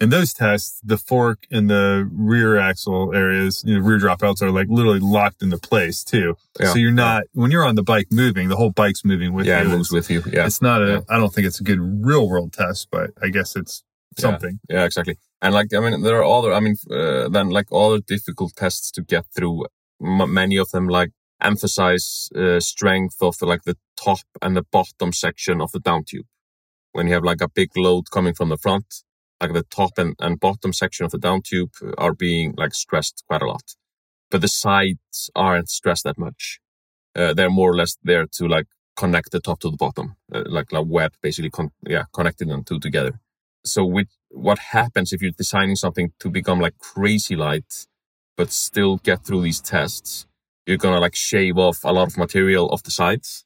in 0.00 0.11
those 0.11 0.33
tests, 0.33 0.81
the 0.85 0.97
fork 0.97 1.47
and 1.50 1.69
the 1.69 2.09
rear 2.12 2.59
axle 2.59 3.12
areas, 3.14 3.64
you 3.67 3.76
know, 3.79 3.85
rear 3.85 3.99
dropouts 3.99 4.43
are 4.43 4.50
like 4.50 4.67
literally 4.69 5.00
locked 5.00 5.43
into 5.43 5.59
place 5.59 6.05
too. 6.05 6.37
Yeah. 6.61 6.73
So 6.73 6.79
you're 6.79 6.93
not, 6.93 7.25
when 7.33 7.50
you're 7.50 7.64
on 7.64 7.75
the 7.75 7.83
bike 7.83 8.09
moving, 8.11 8.49
the 8.49 8.57
whole 8.57 8.71
bike's 8.71 9.05
moving 9.05 9.33
with 9.33 9.47
yeah, 9.47 9.62
you. 9.62 9.69
it 9.69 9.71
moves 9.76 9.91
with 9.91 10.11
you. 10.11 10.23
Yeah, 10.31 10.47
It's 10.47 10.62
not 10.62 10.83
a, 10.83 10.87
Yeah. 10.87 11.00
I 11.09 11.17
don't 11.19 11.33
think 11.33 11.47
it's 11.47 11.61
a 11.61 11.64
good 11.64 11.79
real 11.81 12.29
world 12.29 12.53
test, 12.53 12.88
but 12.91 13.11
I 13.23 13.29
guess 13.29 13.57
it's 13.57 13.83
Yeah. 13.83 13.93
Something. 14.23 14.61
yeah, 14.68 14.85
exactly. 14.85 15.16
And 15.42 15.54
like, 15.54 15.75
I 15.75 15.80
mean, 15.80 16.02
there 16.02 16.16
are 16.16 16.38
other, 16.38 16.52
I 16.52 16.61
mean, 16.61 16.76
uh, 16.90 17.28
then 17.28 17.50
like 17.50 17.66
other 17.73 18.00
difficult 18.00 18.54
tests 18.56 18.90
to 18.92 19.02
get 19.02 19.26
through. 19.37 19.66
M- 20.02 20.33
many 20.33 20.56
of 20.56 20.71
them 20.71 20.88
like 20.88 21.11
emphasize 21.40 22.28
uh, 22.35 22.61
strength 22.61 23.16
of 23.21 23.38
the, 23.38 23.47
like 23.47 23.62
the 23.64 23.76
top 23.97 24.21
and 24.40 24.56
the 24.56 24.64
bottom 24.71 25.12
section 25.12 25.61
of 25.61 25.73
the 25.73 25.80
down 25.80 26.04
tube. 26.04 26.26
When 26.92 27.09
you 27.09 27.14
have 27.14 27.25
like 27.25 27.40
a 27.40 27.49
big 27.49 27.76
load 27.76 28.11
coming 28.11 28.35
from 28.35 28.49
the 28.49 28.56
front, 28.56 29.02
like 29.40 29.52
the 29.52 29.64
top 29.64 29.99
and, 29.99 30.14
and 30.21 30.40
bottom 30.40 30.73
section 30.73 31.04
of 31.04 31.12
the 31.12 31.18
down 31.18 31.42
tube 31.42 31.73
are 31.99 32.14
being 32.14 32.54
like 32.56 32.75
stressed 32.75 33.25
quite 33.28 33.42
a 33.42 33.47
lot. 33.47 33.75
But 34.30 34.40
the 34.40 34.49
sides 34.49 35.30
aren't 35.35 35.68
stressed 35.68 36.04
that 36.04 36.18
much. 36.18 36.61
Uh, 37.14 37.35
they're 37.35 37.50
more 37.50 37.71
or 37.71 37.76
less 37.76 37.97
there 38.02 38.26
to 38.26 38.49
like 38.49 38.66
connect 38.97 39.30
the 39.33 39.40
top 39.40 39.61
to 39.61 39.71
the 39.71 39.76
bottom, 39.76 40.16
uh, 40.33 40.44
like 40.47 40.73
a 40.73 40.83
web 40.83 41.12
basically, 41.23 41.50
con- 41.50 41.73
yeah, 41.87 42.04
connecting 42.12 42.49
them 42.49 42.64
two 42.64 42.78
together. 42.78 43.21
So 43.64 43.85
with 43.85 44.09
what 44.30 44.59
happens 44.59 45.12
if 45.12 45.23
you're 45.23 45.30
designing 45.30 45.76
something 45.76 46.12
to 46.21 46.28
become 46.30 46.61
like 46.61 46.78
crazy 46.78 47.37
light, 47.37 47.87
but 48.37 48.50
still 48.52 48.99
get 48.99 49.25
through 49.25 49.42
these 49.42 49.61
tests, 49.61 50.26
you're 50.66 50.76
gonna 50.78 51.00
like 51.00 51.14
shave 51.14 51.56
off 51.59 51.80
a 51.85 51.92
lot 51.92 52.09
of 52.09 52.16
material 52.18 52.68
off 52.71 52.83
the 52.83 52.90
sides. 52.90 53.44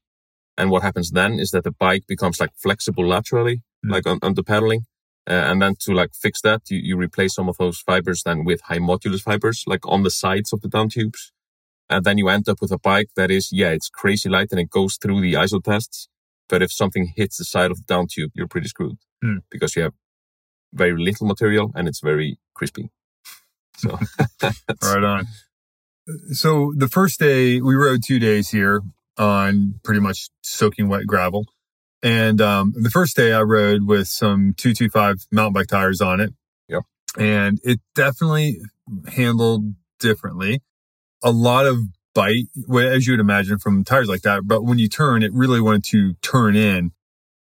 And 0.56 0.70
what 0.70 0.82
happens 0.82 1.10
then 1.12 1.38
is 1.38 1.50
that 1.52 1.64
the 1.64 1.70
bike 1.70 2.04
becomes 2.06 2.40
like 2.40 2.50
flexible 2.56 3.06
laterally, 3.06 3.62
Mm. 3.86 3.90
like 3.92 4.06
on, 4.08 4.18
on 4.22 4.34
the 4.34 4.42
pedaling. 4.42 4.86
Uh, 5.30 5.34
and 5.50 5.62
then 5.62 5.76
to 5.78 5.92
like 5.94 6.10
fix 6.14 6.40
that, 6.40 6.62
you, 6.68 6.78
you 6.78 6.96
replace 6.96 7.34
some 7.34 7.48
of 7.48 7.56
those 7.58 7.78
fibers 7.78 8.22
then 8.24 8.44
with 8.44 8.60
high 8.62 8.78
modulus 8.78 9.20
fibers, 9.22 9.62
like 9.68 9.86
on 9.86 10.02
the 10.02 10.10
sides 10.10 10.52
of 10.52 10.62
the 10.62 10.68
down 10.68 10.88
tubes. 10.88 11.32
And 11.88 12.04
then 12.04 12.18
you 12.18 12.28
end 12.28 12.48
up 12.48 12.60
with 12.60 12.72
a 12.72 12.78
bike 12.78 13.10
that 13.14 13.30
is, 13.30 13.50
yeah, 13.52 13.70
it's 13.70 13.88
crazy 13.88 14.28
light 14.28 14.48
and 14.50 14.58
it 14.58 14.68
goes 14.70 14.96
through 14.96 15.20
the 15.20 15.34
ISO 15.34 15.62
tests. 15.62 16.08
But 16.48 16.60
if 16.62 16.72
something 16.72 17.12
hits 17.14 17.36
the 17.36 17.44
side 17.44 17.70
of 17.70 17.76
the 17.76 17.84
down 17.84 18.08
tube, 18.10 18.32
you're 18.34 18.48
pretty 18.48 18.68
screwed 18.68 18.96
Hmm. 19.22 19.38
because 19.50 19.76
you 19.76 19.82
have 19.82 19.94
very 20.72 20.96
little 21.02 21.26
material 21.26 21.72
and 21.74 21.88
it's 21.88 22.00
very 22.00 22.38
crispy. 22.54 22.90
So, 23.78 23.96
Right 24.82 25.04
on. 25.04 25.26
So 26.32 26.72
the 26.76 26.88
first 26.88 27.20
day 27.20 27.60
we 27.60 27.76
rode 27.76 28.02
two 28.02 28.18
days 28.18 28.48
here 28.50 28.80
on 29.16 29.78
pretty 29.84 30.00
much 30.00 30.30
soaking 30.42 30.88
wet 30.88 31.06
gravel. 31.06 31.46
And 32.02 32.40
um, 32.40 32.74
the 32.76 32.90
first 32.90 33.14
day 33.14 33.32
I 33.32 33.42
rode 33.42 33.86
with 33.86 34.08
some 34.08 34.54
225 34.56 35.28
mountain 35.30 35.52
bike 35.52 35.68
tires 35.68 36.00
on 36.00 36.18
it. 36.18 36.32
Yep. 36.68 36.82
And 37.18 37.60
it 37.62 37.78
definitely 37.94 38.60
handled 39.12 39.74
differently. 40.00 40.60
A 41.22 41.30
lot 41.30 41.64
of 41.64 41.78
bite, 42.14 42.46
as 42.76 43.06
you 43.06 43.12
would 43.12 43.20
imagine 43.20 43.58
from 43.58 43.84
tires 43.84 44.08
like 44.08 44.22
that. 44.22 44.42
But 44.44 44.64
when 44.64 44.78
you 44.78 44.88
turn, 44.88 45.22
it 45.22 45.32
really 45.32 45.60
wanted 45.60 45.84
to 45.84 46.14
turn 46.14 46.56
in 46.56 46.90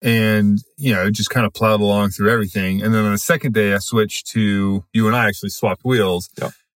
and, 0.06 0.58
you 0.78 0.94
know, 0.94 1.10
just 1.10 1.30
kind 1.30 1.44
of 1.44 1.52
plowed 1.52 1.80
along 1.80 2.10
through 2.10 2.30
everything. 2.30 2.80
And 2.82 2.94
then 2.94 3.04
on 3.04 3.12
the 3.12 3.18
second 3.18 3.52
day, 3.54 3.74
I 3.74 3.78
switched 3.78 4.28
to 4.28 4.84
you 4.92 5.06
and 5.08 5.16
I 5.16 5.26
actually 5.28 5.50
swapped 5.50 5.84
wheels 5.84 6.30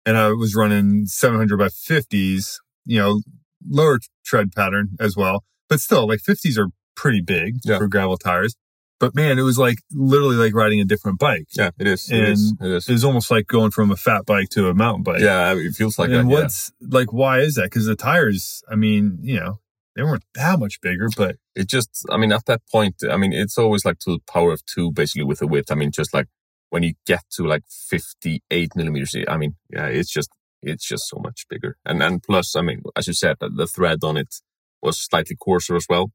and 0.04 0.16
I 0.16 0.30
was 0.32 0.54
running 0.56 1.06
700 1.06 1.56
by 1.56 1.68
50s, 1.68 2.56
you 2.84 2.98
know, 2.98 3.20
lower 3.68 4.00
tread 4.24 4.50
pattern 4.52 4.90
as 4.98 5.16
well. 5.16 5.44
But 5.68 5.80
still, 5.80 6.08
like 6.08 6.20
50s 6.20 6.58
are 6.58 6.68
pretty 6.96 7.20
big 7.20 7.58
Yeah. 7.64 7.78
for 7.78 7.86
gravel 7.86 8.16
tires. 8.18 8.56
But 8.98 9.14
man, 9.14 9.38
it 9.38 9.42
was 9.42 9.58
like 9.58 9.78
literally 9.92 10.36
like 10.36 10.52
riding 10.52 10.80
a 10.80 10.84
different 10.84 11.18
bike. 11.20 11.46
yeah, 11.56 11.70
it 11.78 11.86
is. 11.86 12.10
It 12.10 12.20
is. 12.28 12.52
It 12.60 12.66
is. 12.70 12.88
It 12.88 12.92
was 12.92 13.04
almost 13.04 13.30
like 13.30 13.46
going 13.46 13.70
from 13.70 13.90
a 13.90 13.96
fat 13.96 14.26
bike 14.26 14.48
to 14.50 14.68
a 14.68 14.74
mountain 14.74 15.04
bike. 15.04 15.20
Yeah, 15.22 15.54
it 15.56 15.72
feels 15.74 15.98
like 15.98 16.10
and 16.10 16.28
that. 16.28 16.32
yeah. 16.34 16.40
what's 16.42 16.70
like, 16.82 17.10
why 17.12 17.38
is 17.38 17.54
that? 17.54 17.64
Because 17.70 17.86
the 17.86 17.94
tires, 17.96 18.62
I 18.70 18.74
mean, 18.74 19.18
you 19.22 19.40
know, 19.40 19.60
they 19.96 20.02
weren't 20.02 20.24
that 20.34 20.58
much 20.58 20.80
bigger, 20.80 21.08
but 21.16 21.36
it 21.54 21.68
just 21.68 21.90
i 22.10 22.16
mean 22.16 22.32
at 22.32 22.46
that 22.46 22.62
point 22.70 22.96
i 23.10 23.16
mean 23.16 23.32
it's 23.32 23.58
always 23.58 23.84
like 23.84 23.98
to 23.98 24.12
the 24.12 24.32
power 24.32 24.52
of 24.52 24.64
two 24.66 24.92
basically 24.92 25.24
with 25.24 25.40
the 25.40 25.46
width. 25.46 25.70
I 25.70 25.74
mean 25.74 25.90
just 25.92 26.14
like 26.14 26.26
when 26.70 26.82
you 26.82 26.94
get 27.06 27.24
to 27.36 27.46
like 27.46 27.64
58 27.68 28.76
millimeters 28.76 29.16
i 29.28 29.36
mean 29.36 29.56
yeah 29.70 29.86
it's 29.86 30.10
just 30.12 30.30
it's 30.62 30.86
just 30.86 31.08
so 31.08 31.18
much 31.18 31.46
bigger. 31.48 31.76
And 31.84 32.02
and 32.02 32.22
plus 32.22 32.54
i 32.56 32.62
mean 32.62 32.82
as 32.96 33.06
you 33.08 33.14
said 33.14 33.36
the- 33.40 33.66
thread 33.66 33.98
on 34.02 34.16
it 34.16 34.34
was 34.82 34.98
slightly 34.98 35.36
coarser 35.36 35.76
as 35.76 35.86
well. 35.88 36.10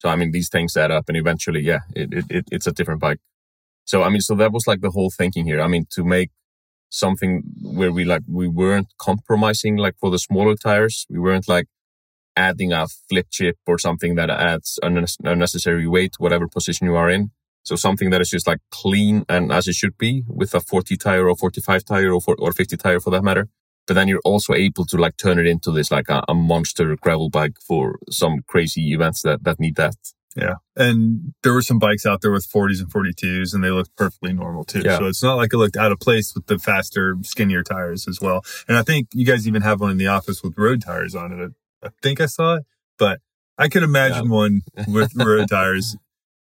So 0.00 0.08
i 0.08 0.16
mean 0.16 0.30
these 0.32 0.48
things 0.48 0.76
add 0.76 0.90
up 0.90 1.04
and 1.08 1.16
eventually 1.16 1.60
yeah 1.60 1.80
it, 1.94 2.12
it, 2.12 2.24
it 2.30 2.44
it's 2.50 2.66
a 2.66 2.72
different 2.72 3.00
bike. 3.00 3.20
So 3.84 4.02
i 4.02 4.08
mean 4.08 4.20
so 4.20 4.34
that 4.36 4.52
was 4.52 4.66
like 4.66 4.80
the 4.80 4.90
whole 4.90 5.10
thinking 5.16 5.44
here. 5.46 5.60
I 5.60 5.68
mean 5.68 5.86
to 5.92 6.04
make 6.04 6.30
something 6.90 7.42
where 7.62 7.92
we 7.92 8.04
like 8.04 8.22
we 8.26 8.48
weren't 8.48 8.88
compromising 8.98 9.76
like 9.76 9.94
for 10.00 10.10
the 10.10 10.18
smaller 10.18 10.54
tires 10.56 11.06
we 11.10 11.18
weren't 11.18 11.46
like 11.46 11.66
adding 12.38 12.72
a 12.72 12.86
flip 13.08 13.26
chip 13.30 13.56
or 13.66 13.78
something 13.78 14.14
that 14.14 14.30
adds 14.30 14.78
unne- 14.84 15.16
unnecessary 15.24 15.86
weight, 15.86 16.14
whatever 16.18 16.46
position 16.46 16.86
you 16.86 16.94
are 16.94 17.10
in. 17.10 17.30
So 17.64 17.76
something 17.76 18.10
that 18.10 18.20
is 18.20 18.30
just 18.30 18.46
like 18.46 18.60
clean 18.70 19.24
and 19.28 19.52
as 19.52 19.68
it 19.68 19.74
should 19.74 19.98
be 19.98 20.22
with 20.26 20.54
a 20.54 20.60
40 20.60 20.96
tire 20.96 21.28
or 21.28 21.36
45 21.36 21.84
tire 21.84 22.12
or, 22.14 22.20
for, 22.20 22.34
or 22.38 22.52
50 22.52 22.76
tire 22.76 23.00
for 23.00 23.10
that 23.10 23.24
matter. 23.24 23.48
But 23.86 23.94
then 23.94 24.08
you're 24.08 24.22
also 24.24 24.54
able 24.54 24.86
to 24.86 24.96
like 24.96 25.16
turn 25.16 25.38
it 25.38 25.46
into 25.46 25.70
this 25.72 25.90
like 25.90 26.08
a, 26.08 26.22
a 26.28 26.34
monster 26.34 26.96
gravel 27.00 27.28
bike 27.30 27.56
for 27.66 27.98
some 28.10 28.40
crazy 28.46 28.92
events 28.92 29.22
that, 29.22 29.44
that 29.44 29.58
need 29.58 29.76
that. 29.76 29.96
yeah. 30.36 30.54
And 30.76 31.34
there 31.42 31.52
were 31.52 31.62
some 31.62 31.78
bikes 31.78 32.06
out 32.06 32.20
there 32.20 32.30
with 32.30 32.46
40s 32.48 32.80
and 32.80 32.90
42s 32.92 33.52
and 33.54 33.62
they 33.64 33.70
looked 33.70 33.96
perfectly 33.96 34.32
normal 34.32 34.64
too. 34.64 34.82
Yeah. 34.84 34.98
So 34.98 35.06
it's 35.06 35.22
not 35.22 35.36
like 35.36 35.52
it 35.52 35.58
looked 35.58 35.76
out 35.76 35.92
of 35.92 35.98
place 35.98 36.34
with 36.34 36.46
the 36.46 36.58
faster, 36.58 37.16
skinnier 37.22 37.62
tires 37.62 38.06
as 38.06 38.20
well. 38.20 38.42
And 38.68 38.76
I 38.76 38.82
think 38.82 39.08
you 39.12 39.26
guys 39.26 39.48
even 39.48 39.62
have 39.62 39.80
one 39.80 39.90
in 39.90 39.98
the 39.98 40.06
office 40.06 40.42
with 40.42 40.54
road 40.56 40.82
tires 40.82 41.14
on 41.14 41.32
it. 41.32 41.52
I 41.82 41.90
think 42.02 42.20
I 42.20 42.26
saw 42.26 42.56
it, 42.56 42.64
but 42.98 43.20
I 43.56 43.68
could 43.68 43.82
imagine 43.82 44.28
one 44.28 44.62
with 44.86 45.12
road 45.16 45.48
tires 45.48 45.96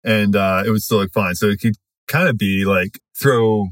and 0.03 0.35
uh, 0.35 0.63
it 0.65 0.69
would 0.69 0.81
still 0.81 0.99
look 0.99 1.11
fine. 1.13 1.35
So 1.35 1.47
it 1.47 1.59
could 1.59 1.75
kind 2.07 2.29
of 2.29 2.37
be 2.37 2.65
like 2.65 2.99
throw 3.17 3.67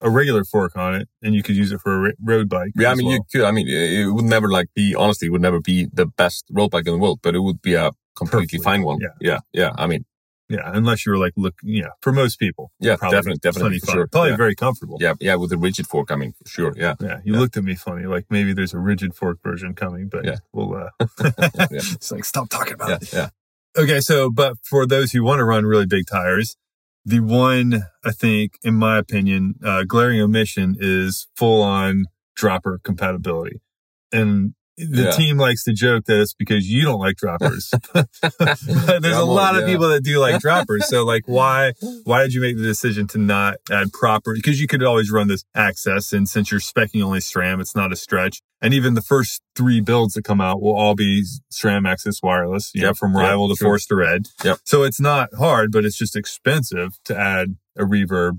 a 0.00 0.10
regular 0.10 0.44
fork 0.44 0.76
on 0.76 0.94
it 0.94 1.08
and 1.22 1.34
you 1.34 1.42
could 1.42 1.56
use 1.56 1.72
it 1.72 1.80
for 1.80 1.94
a 1.94 1.98
ra- 1.98 2.12
road 2.22 2.48
bike. 2.48 2.72
Yeah, 2.76 2.90
I 2.90 2.94
mean, 2.94 3.06
well. 3.06 3.14
you 3.16 3.22
could, 3.32 3.42
I 3.44 3.50
mean, 3.50 3.68
it 3.68 4.00
it 4.00 4.10
would 4.10 4.24
never 4.24 4.48
like 4.48 4.68
be, 4.74 4.94
honestly, 4.94 5.26
it 5.28 5.30
would 5.30 5.42
never 5.42 5.60
be 5.60 5.88
the 5.92 6.06
best 6.06 6.46
road 6.50 6.70
bike 6.70 6.86
in 6.86 6.92
the 6.92 6.98
world, 6.98 7.20
but 7.22 7.34
it 7.34 7.40
would 7.40 7.60
be 7.60 7.74
a 7.74 7.90
completely 8.16 8.58
Perfectly, 8.58 8.64
fine 8.64 8.82
one. 8.82 8.98
yeah. 9.00 9.08
Yeah. 9.20 9.38
Yeah. 9.52 9.72
I 9.76 9.86
mean, 9.86 10.04
yeah, 10.50 10.70
unless 10.74 11.06
you 11.06 11.12
were 11.12 11.18
like, 11.18 11.32
look, 11.36 11.54
yeah, 11.62 11.88
for 12.02 12.12
most 12.12 12.38
people. 12.38 12.70
yeah, 12.80 12.96
probably 12.96 13.16
definitely, 13.16 13.38
definitely, 13.38 13.78
for 13.78 13.86
fun. 13.86 13.94
sure. 13.94 14.06
Probably 14.08 14.30
yeah. 14.30 14.36
very 14.36 14.54
comfortable. 14.54 14.98
yeah. 15.00 15.14
Yeah. 15.20 15.36
With 15.36 15.50
the 15.50 15.56
rigid 15.56 15.86
fork, 15.86 16.08
coming, 16.08 16.32
for 16.32 16.48
sure. 16.48 16.74
Yeah. 16.76 16.96
Yeah, 17.00 17.20
you 17.24 17.32
Yeah. 17.32 17.38
looked 17.40 17.56
at 17.56 17.64
me 17.64 17.74
funny, 17.76 18.04
like 18.06 18.26
maybe 18.28 18.52
there's 18.52 18.74
a 18.74 18.78
rigid 18.78 19.14
fork 19.14 19.38
version 19.42 19.74
coming, 19.74 20.08
but 20.10 20.24
Yeah. 20.24 20.36
we'll. 20.52 20.74
Uh, 20.74 20.90
Yeah. 21.22 21.68
It's 21.72 22.10
like 22.12 22.24
stop 22.24 22.50
talking 22.50 22.74
about 22.74 22.88
Yeah. 22.90 22.96
it. 23.00 23.12
Yeah. 23.12 23.28
Okay, 23.78 24.00
so 24.00 24.30
but 24.30 24.56
for 24.64 24.84
those 24.86 25.12
who 25.12 25.22
want 25.22 25.38
to 25.38 25.44
run 25.44 25.64
really 25.64 25.86
big 25.86 26.06
tires, 26.06 26.56
the 27.04 27.20
one 27.20 27.84
I 28.04 28.10
think, 28.10 28.58
in 28.62 28.74
my 28.74 28.98
opinion, 28.98 29.54
uh, 29.64 29.84
glaring 29.84 30.20
omission 30.20 30.76
is 30.78 31.28
full 31.36 31.62
on 31.62 32.06
dropper 32.36 32.80
compatibility, 32.82 33.60
and 34.12 34.54
the 34.88 35.02
Yeah. 35.04 35.10
team 35.12 35.38
likes 35.38 35.64
to 35.64 35.72
joke 35.72 36.04
that 36.06 36.20
it's 36.20 36.34
because 36.34 36.68
you 36.68 36.82
don't 36.84 36.98
like 37.00 37.16
droppers. 37.16 37.70
There's 37.94 39.16
a 39.16 39.24
lot 39.24 39.54
on, 39.56 39.62
of 39.62 39.68
people 39.68 39.88
that 39.88 40.02
do 40.02 40.18
like 40.18 40.40
droppers. 40.40 40.88
So 40.88 41.04
like 41.04 41.22
why 41.26 41.72
why 42.04 42.22
did 42.22 42.34
you 42.34 42.40
make 42.40 42.56
the 42.56 42.62
decision 42.62 43.06
to 43.08 43.18
not 43.18 43.56
add 43.70 43.92
proper 43.92 44.34
because 44.34 44.60
you 44.60 44.66
could 44.66 44.82
always 44.82 45.10
run 45.10 45.28
this 45.28 45.44
AXS 45.56 46.12
and 46.12 46.28
since 46.28 46.50
you're 46.50 46.60
specking 46.60 47.02
only 47.02 47.20
SRAM, 47.20 47.60
it's 47.60 47.74
not 47.76 47.92
a 47.92 47.96
stretch. 47.96 48.40
And 48.62 48.74
even 48.74 48.94
the 48.94 49.02
first 49.02 49.40
three 49.56 49.80
builds 49.80 50.14
that 50.14 50.24
come 50.24 50.40
out 50.40 50.60
will 50.60 50.76
all 50.76 50.94
be 50.94 51.24
SRAM 51.52 51.86
AXS 51.86 52.22
wireless, 52.22 52.70
you 52.74 52.82
know, 52.82 52.88
Yep, 52.88 52.96
from 52.96 53.12
yep, 53.14 53.22
rival 53.22 53.48
to 53.48 53.54
true. 53.54 53.68
force 53.68 53.86
to 53.86 53.94
red. 53.96 54.26
Yep. 54.44 54.58
So 54.64 54.82
it's 54.82 55.00
not 55.00 55.30
hard, 55.38 55.72
but 55.72 55.84
it's 55.84 55.96
just 55.96 56.14
expensive 56.16 56.98
to 57.04 57.16
add 57.18 57.56
a 57.78 57.84
reverb. 57.84 58.38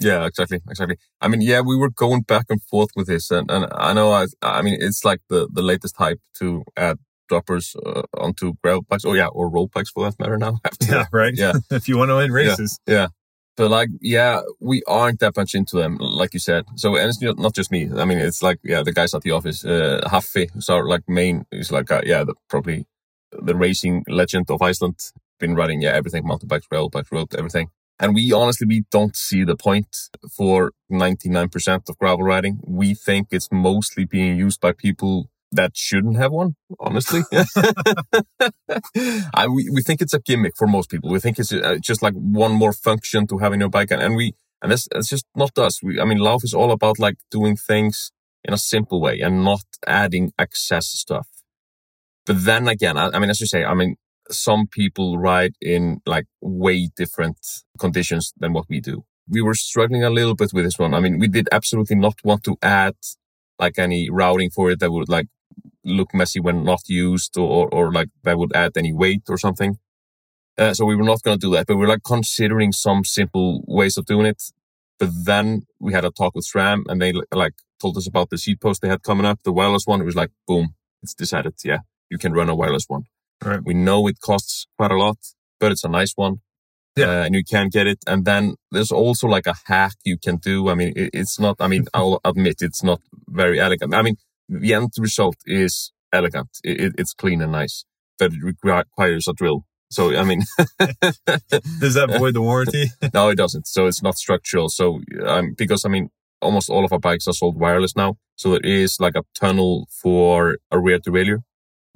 Yeah, 0.00 0.24
exactly, 0.26 0.60
exactly. 0.68 0.96
I 1.20 1.28
mean, 1.28 1.42
yeah, 1.42 1.60
we 1.60 1.76
were 1.76 1.90
going 1.90 2.22
back 2.22 2.46
and 2.48 2.62
forth 2.62 2.90
with 2.96 3.06
this, 3.06 3.30
and, 3.30 3.50
and 3.50 3.66
I 3.72 3.92
know, 3.92 4.12
I, 4.12 4.26
I 4.42 4.62
mean, 4.62 4.78
it's 4.80 5.04
like 5.04 5.20
the, 5.28 5.48
the 5.52 5.62
latest 5.62 5.96
hype 5.98 6.20
to 6.38 6.64
add 6.76 6.98
droppers 7.28 7.76
uh, 7.86 8.02
onto 8.18 8.54
gravel 8.62 8.82
bikes, 8.82 9.04
Oh 9.04 9.14
yeah, 9.14 9.28
or 9.28 9.48
road 9.48 9.70
bikes 9.72 9.90
for 9.90 10.04
that 10.04 10.18
matter 10.18 10.36
now. 10.36 10.58
Yeah, 10.88 11.04
right? 11.12 11.34
Yeah. 11.34 11.52
if 11.70 11.88
you 11.88 11.96
want 11.96 12.10
to 12.10 12.16
win 12.16 12.32
races. 12.32 12.78
Yeah. 12.86 13.08
But 13.56 13.70
like, 13.70 13.90
yeah, 14.00 14.40
we 14.58 14.82
aren't 14.86 15.20
that 15.20 15.36
much 15.36 15.54
into 15.54 15.76
them, 15.76 15.96
like 15.98 16.32
you 16.34 16.40
said. 16.40 16.64
So, 16.76 16.96
and 16.96 17.08
it's 17.08 17.20
not 17.20 17.38
not 17.38 17.54
just 17.54 17.70
me. 17.70 17.90
I 17.94 18.04
mean, 18.04 18.18
it's 18.18 18.42
like, 18.42 18.58
yeah, 18.64 18.82
the 18.82 18.92
guys 18.92 19.14
at 19.14 19.22
the 19.22 19.32
office, 19.32 19.64
uh, 19.64 20.00
Haffi, 20.06 20.50
who's 20.52 20.70
our 20.70 20.86
like 20.88 21.08
main, 21.08 21.44
is 21.52 21.70
like, 21.70 21.90
uh, 21.90 22.02
yeah, 22.04 22.24
the, 22.24 22.34
probably 22.48 22.86
the 23.32 23.54
racing 23.54 24.04
legend 24.08 24.50
of 24.50 24.62
Iceland. 24.62 24.98
Been 25.38 25.54
riding, 25.54 25.82
yeah, 25.82 25.92
everything, 25.92 26.26
mountain 26.26 26.48
bikes, 26.48 26.66
gravel 26.66 26.90
bikes, 26.90 27.12
road, 27.12 27.34
everything. 27.36 27.68
And 28.00 28.14
we 28.14 28.32
honestly, 28.32 28.66
we 28.66 28.84
don't 28.90 29.14
see 29.14 29.44
the 29.44 29.56
point 29.56 29.94
for 30.34 30.72
99% 30.90 31.88
of 31.88 31.98
gravel 31.98 32.24
riding. 32.24 32.60
We 32.66 32.94
think 32.94 33.28
it's 33.30 33.48
mostly 33.52 34.06
being 34.06 34.38
used 34.38 34.58
by 34.58 34.72
people 34.72 35.28
that 35.52 35.76
shouldn't 35.76 36.16
have 36.16 36.32
one, 36.32 36.56
honestly. 36.78 37.22
I, 39.34 39.46
we, 39.48 39.68
we 39.70 39.82
think 39.82 40.00
it's 40.00 40.14
a 40.14 40.20
gimmick 40.20 40.54
for 40.56 40.66
most 40.66 40.88
people. 40.90 41.10
We 41.10 41.20
think 41.20 41.38
it's 41.38 41.52
uh, 41.52 41.76
just 41.82 42.02
like 42.02 42.14
one 42.14 42.52
more 42.52 42.72
function 42.72 43.26
to 43.26 43.38
have 43.38 43.52
in 43.52 43.60
your 43.60 43.68
bike. 43.68 43.90
And, 43.90 44.02
and 44.02 44.16
we, 44.16 44.34
And 44.62 44.72
that's, 44.72 44.88
that's 44.90 45.08
just 45.08 45.26
not 45.34 45.58
us. 45.58 45.82
We, 45.82 46.00
I 46.00 46.06
mean, 46.06 46.18
Lauf 46.18 46.42
is 46.42 46.54
all 46.54 46.72
about 46.72 46.98
like 46.98 47.16
doing 47.30 47.56
things 47.56 48.12
in 48.44 48.54
a 48.54 48.58
simple 48.58 49.00
way 49.00 49.20
and 49.20 49.44
not 49.44 49.64
adding 49.86 50.32
excess 50.38 50.86
stuff. 50.86 51.28
But 52.26 52.44
then 52.44 52.66
again, 52.66 52.96
I, 52.96 53.10
I 53.12 53.18
mean, 53.18 53.28
as 53.28 53.40
you 53.40 53.46
say, 53.46 53.64
I 53.64 53.74
mean, 53.74 53.96
some 54.30 54.66
people 54.66 55.18
ride 55.18 55.54
in 55.60 56.00
like 56.06 56.26
way 56.40 56.88
different 56.96 57.38
conditions 57.78 58.32
than 58.38 58.52
what 58.52 58.66
we 58.68 58.80
do. 58.80 59.04
We 59.28 59.42
were 59.42 59.54
struggling 59.54 60.02
a 60.02 60.10
little 60.10 60.34
bit 60.34 60.52
with 60.52 60.64
this 60.64 60.78
one. 60.78 60.94
I 60.94 61.00
mean, 61.00 61.18
we 61.18 61.28
did 61.28 61.48
absolutely 61.52 61.96
not 61.96 62.14
want 62.24 62.44
to 62.44 62.56
add 62.62 62.96
like 63.58 63.78
any 63.78 64.08
routing 64.10 64.50
for 64.50 64.70
it 64.70 64.80
that 64.80 64.90
would 64.90 65.08
like 65.08 65.28
look 65.84 66.14
messy 66.14 66.40
when 66.40 66.64
not 66.64 66.88
used 66.88 67.36
or, 67.36 67.68
or 67.72 67.92
like 67.92 68.08
that 68.24 68.38
would 68.38 68.54
add 68.54 68.72
any 68.76 68.92
weight 68.92 69.22
or 69.28 69.38
something. 69.38 69.78
Uh, 70.58 70.74
so 70.74 70.84
we 70.84 70.96
were 70.96 71.04
not 71.04 71.22
going 71.22 71.38
to 71.38 71.46
do 71.46 71.52
that, 71.54 71.66
but 71.66 71.76
we 71.76 71.84
are 71.84 71.88
like 71.88 72.04
considering 72.04 72.72
some 72.72 73.04
simple 73.04 73.62
ways 73.66 73.96
of 73.96 74.04
doing 74.04 74.26
it. 74.26 74.42
But 74.98 75.10
then 75.24 75.62
we 75.78 75.92
had 75.92 76.04
a 76.04 76.10
talk 76.10 76.34
with 76.34 76.46
SRAM 76.46 76.82
and 76.88 77.00
they 77.00 77.14
like 77.32 77.54
told 77.80 77.96
us 77.96 78.06
about 78.06 78.28
the 78.30 78.36
seat 78.36 78.60
post 78.60 78.82
they 78.82 78.88
had 78.88 79.02
coming 79.02 79.24
up, 79.24 79.40
the 79.42 79.52
wireless 79.52 79.86
one. 79.86 80.00
It 80.00 80.04
was 80.04 80.16
like, 80.16 80.30
boom, 80.46 80.74
it's 81.02 81.14
decided. 81.14 81.54
Yeah, 81.64 81.78
you 82.10 82.18
can 82.18 82.32
run 82.32 82.50
a 82.50 82.54
wireless 82.54 82.84
one. 82.88 83.04
Right. 83.44 83.60
We 83.64 83.74
know 83.74 84.06
it 84.06 84.20
costs 84.20 84.66
quite 84.76 84.90
a 84.90 84.96
lot, 84.96 85.18
but 85.58 85.72
it's 85.72 85.84
a 85.84 85.88
nice 85.88 86.12
one. 86.16 86.40
Yeah. 86.96 87.06
Uh, 87.06 87.24
and 87.24 87.34
you 87.34 87.44
can 87.44 87.68
get 87.68 87.86
it. 87.86 87.98
And 88.06 88.24
then 88.24 88.56
there's 88.70 88.90
also 88.90 89.26
like 89.26 89.46
a 89.46 89.54
hack 89.66 89.94
you 90.04 90.18
can 90.18 90.36
do. 90.36 90.68
I 90.68 90.74
mean, 90.74 90.92
it, 90.96 91.10
it's 91.14 91.38
not, 91.38 91.56
I 91.60 91.68
mean, 91.68 91.86
I'll 91.94 92.20
admit 92.24 92.56
it's 92.60 92.82
not 92.82 93.00
very 93.28 93.60
elegant. 93.60 93.94
I 93.94 94.02
mean, 94.02 94.16
the 94.48 94.74
end 94.74 94.92
result 94.98 95.36
is 95.46 95.92
elegant. 96.12 96.50
It, 96.64 96.80
it, 96.80 96.92
it's 96.98 97.14
clean 97.14 97.40
and 97.40 97.52
nice, 97.52 97.84
but 98.18 98.32
it 98.32 98.56
requires 98.62 99.28
a 99.28 99.32
drill. 99.32 99.64
So, 99.90 100.16
I 100.16 100.22
mean, 100.22 100.42
does 100.78 101.94
that 101.94 102.14
void 102.16 102.34
the 102.34 102.42
warranty? 102.42 102.90
no, 103.14 103.28
it 103.28 103.36
doesn't. 103.36 103.66
So 103.66 103.86
it's 103.86 104.02
not 104.02 104.16
structural. 104.16 104.68
So, 104.68 105.00
um, 105.26 105.54
because 105.56 105.84
I 105.84 105.88
mean, 105.88 106.10
almost 106.40 106.70
all 106.70 106.84
of 106.84 106.92
our 106.92 106.98
bikes 106.98 107.26
are 107.26 107.32
sold 107.32 107.58
wireless 107.58 107.96
now. 107.96 108.16
So 108.36 108.50
there 108.52 108.60
is 108.60 108.98
like 109.00 109.14
a 109.16 109.22
tunnel 109.38 109.88
for 109.90 110.58
a 110.70 110.78
rear 110.78 110.98
derailleur. 110.98 111.38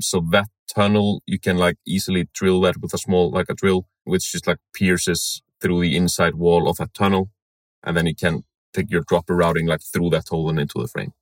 So 0.00 0.20
that 0.32 0.46
tunnel, 0.74 1.22
you 1.26 1.38
can 1.38 1.56
like 1.56 1.76
easily 1.86 2.28
drill 2.34 2.60
that 2.62 2.80
with 2.80 2.92
a 2.94 2.98
small, 2.98 3.30
like 3.30 3.46
a 3.48 3.54
drill, 3.54 3.86
which 4.04 4.30
just 4.32 4.46
like 4.46 4.58
pierces 4.74 5.42
through 5.60 5.80
the 5.80 5.96
inside 5.96 6.34
wall 6.34 6.68
of 6.68 6.76
that 6.78 6.94
tunnel. 6.94 7.30
And 7.82 7.96
then 7.96 8.06
you 8.06 8.14
can 8.14 8.42
take 8.72 8.90
your 8.90 9.02
dropper 9.06 9.36
routing 9.36 9.66
like 9.66 9.80
through 9.82 10.10
that 10.10 10.28
hole 10.28 10.48
and 10.50 10.58
into 10.58 10.80
the 10.80 10.88
frame. 10.88 11.12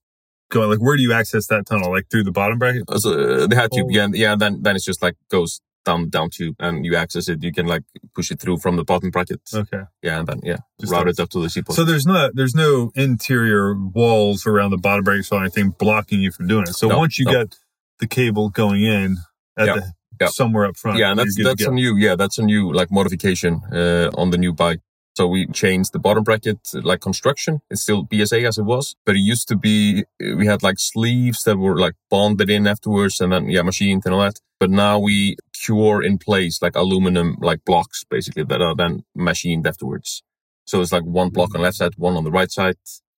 Go 0.51 0.67
like, 0.69 0.81
where 0.81 0.97
do 0.97 1.03
you 1.03 1.13
access 1.13 1.47
that 1.49 1.67
tunnel? 1.67 1.91
Like 1.91 2.07
through 2.11 2.25
the 2.25 2.33
bottom 2.33 2.59
bracket? 2.59 2.85
So 2.99 3.13
uh, 3.13 3.47
they 3.47 3.57
had 3.57 3.73
to, 3.73 3.83
Oh. 3.83 3.89
yeah, 3.91 4.09
yeah. 4.13 4.37
Then 4.37 4.63
then 4.63 4.77
it's 4.77 4.85
just 4.85 5.03
like 5.03 5.17
goes 5.31 5.61
down 5.85 6.09
down 6.11 6.31
tube 6.31 6.55
and 6.61 6.85
you 6.87 6.95
access 6.95 7.29
it. 7.29 7.43
You 7.43 7.53
can 7.53 7.67
like 7.67 7.83
push 8.15 8.31
it 8.31 8.39
through 8.41 8.59
from 8.59 8.77
the 8.77 8.85
bottom 8.85 9.11
bracket. 9.11 9.41
Okay. 9.53 9.83
Yeah, 10.03 10.19
and 10.21 10.29
then 10.29 10.41
yeah, 10.45 10.59
Just 10.81 10.93
route 10.93 11.09
it 11.09 11.19
up 11.19 11.31
to 11.31 11.43
the 11.43 11.49
seat. 11.51 11.65
So 11.73 11.85
there's 11.85 12.07
not 12.07 12.33
there's 12.35 12.55
no 12.55 12.93
interior 12.95 13.75
walls 13.75 14.47
around 14.47 14.71
the 14.71 14.77
bottom 14.79 15.05
bracket 15.05 15.27
or 15.33 15.41
anything 15.41 15.71
blocking 15.71 16.21
you 16.21 16.31
from 16.31 16.47
doing 16.49 16.65
it. 16.69 16.75
So 16.75 16.89
No, 16.89 16.99
once 16.99 17.19
you 17.19 17.25
no. 17.25 17.33
get 17.33 17.57
the 18.03 18.07
cable 18.19 18.47
going 18.63 18.83
in 18.99 19.09
at 19.57 19.67
Yeah, 19.67 19.75
the 19.77 19.83
yeah. 20.21 20.29
somewhere 20.41 20.67
up 20.69 20.77
front, 20.83 20.99
yeah, 20.99 21.11
and 21.11 21.19
that's 21.21 21.37
that's 21.49 21.65
a 21.65 21.71
new 21.83 21.93
yeah 22.05 22.17
that's 22.23 22.39
a 22.39 22.43
new 22.53 22.63
like 22.81 22.91
modification 22.99 23.53
uh, 23.81 24.09
on 24.23 24.31
the 24.33 24.39
new 24.45 24.53
bike. 24.65 24.81
So 25.19 25.23
we 25.35 25.41
changed 25.63 25.91
the 25.93 25.99
bottom 26.07 26.25
bracket 26.25 26.61
like 26.91 27.01
construction. 27.09 27.61
It's 27.71 27.83
still 27.83 28.03
BSA 28.13 28.49
as 28.49 28.57
it 28.59 28.65
was, 28.75 28.97
but 29.07 29.15
it 29.15 29.25
used 29.35 29.47
to 29.49 29.57
be 29.57 30.05
we 30.41 30.47
had 30.53 30.63
like 30.69 30.79
sleeves 30.93 31.41
that 31.45 31.57
were 31.65 31.79
like 31.87 31.95
bonded 32.11 32.49
in 32.51 32.67
afterwards 32.67 33.21
and 33.21 33.31
then 33.33 33.45
yeah 33.55 33.63
machined 33.69 34.03
and 34.07 34.15
all 34.15 34.21
that. 34.29 34.39
But 34.61 34.71
now 34.71 34.95
we 35.09 35.37
cure 35.65 36.03
in 36.09 36.17
place 36.19 36.63
like 36.63 36.77
aluminum 36.77 37.37
like 37.49 37.61
blocks 37.67 38.05
basically 38.15 38.45
that 38.45 38.63
are 38.63 38.75
then 38.83 39.05
machined 39.15 39.67
afterwards. 39.67 40.23
So 40.71 40.81
it's 40.81 40.93
like 40.93 41.05
one 41.21 41.31
block 41.31 41.51
on 41.55 41.61
the 41.61 41.65
left 41.67 41.77
side, 41.77 41.93
one 41.99 42.17
on 42.17 42.25
the 42.25 42.31
right 42.41 42.51
side. 42.51 42.77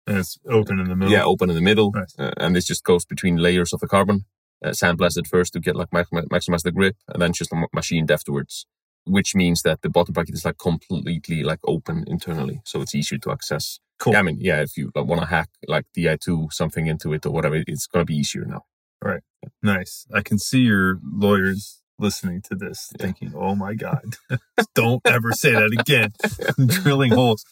and 0.09 0.19
it's 0.19 0.37
open 0.59 0.81
in 0.81 0.89
the 0.89 0.97
middle. 0.97 1.13
Yeah, 1.15 1.25
open 1.33 1.49
in 1.51 1.55
the 1.57 1.63
middle, 1.71 1.91
Nice. 1.93 2.15
uh, 2.19 2.33
and 2.43 2.55
this 2.57 2.67
just 2.67 2.83
goes 2.85 3.05
between 3.05 3.37
layers 3.37 3.73
of 3.73 3.81
the 3.81 3.87
carbon. 3.87 4.25
Uh, 4.65 4.71
sandblasted 4.71 5.27
first 5.27 5.53
to 5.55 5.61
get 5.61 5.77
like 5.77 5.91
maximize 5.91 6.63
the 6.63 6.73
grip, 6.73 6.97
and 7.09 7.21
then 7.23 7.33
just 7.33 7.53
ma- 7.53 7.67
machined 7.73 8.11
afterwards. 8.11 8.67
Which 9.07 9.35
means 9.35 9.63
that 9.63 9.83
the 9.83 9.91
bottom 9.91 10.15
bracket 10.15 10.35
is 10.35 10.45
like 10.45 10.57
completely 10.59 11.43
like 11.43 11.61
open 11.67 12.05
internally, 12.07 12.61
so 12.65 12.81
it's 12.81 12.95
easier 12.95 13.19
to 13.19 13.31
access. 13.33 13.79
Cool. 13.99 14.15
Yeah, 14.15 14.21
I 14.21 14.23
mean, 14.23 14.39
yeah, 14.41 14.61
if 14.63 14.77
you 14.77 14.91
like, 14.95 15.05
want 15.05 15.21
to 15.21 15.27
hack 15.27 15.51
like 15.69 15.85
Di2 15.97 16.53
something 16.53 16.87
into 16.87 17.13
it 17.13 17.25
or 17.27 17.31
whatever, 17.31 17.63
it's 17.67 17.87
gonna 17.87 18.05
be 18.05 18.17
easier 18.17 18.45
now. 18.45 18.63
Right. 19.03 19.23
Nice. 19.63 20.07
I 20.15 20.23
can 20.23 20.39
see 20.39 20.61
your 20.61 20.99
lawyers 21.05 21.83
listening 21.99 22.41
to 22.49 22.55
this 22.55 22.91
Yeah. 22.99 23.07
thinking, 23.07 23.33
oh 23.37 23.55
my 23.55 23.75
God, 23.75 24.17
don't 24.75 25.03
ever 25.07 25.33
say 25.33 25.53
that 25.53 25.77
again. 25.79 26.13
Drilling 26.83 27.13
holes. 27.13 27.45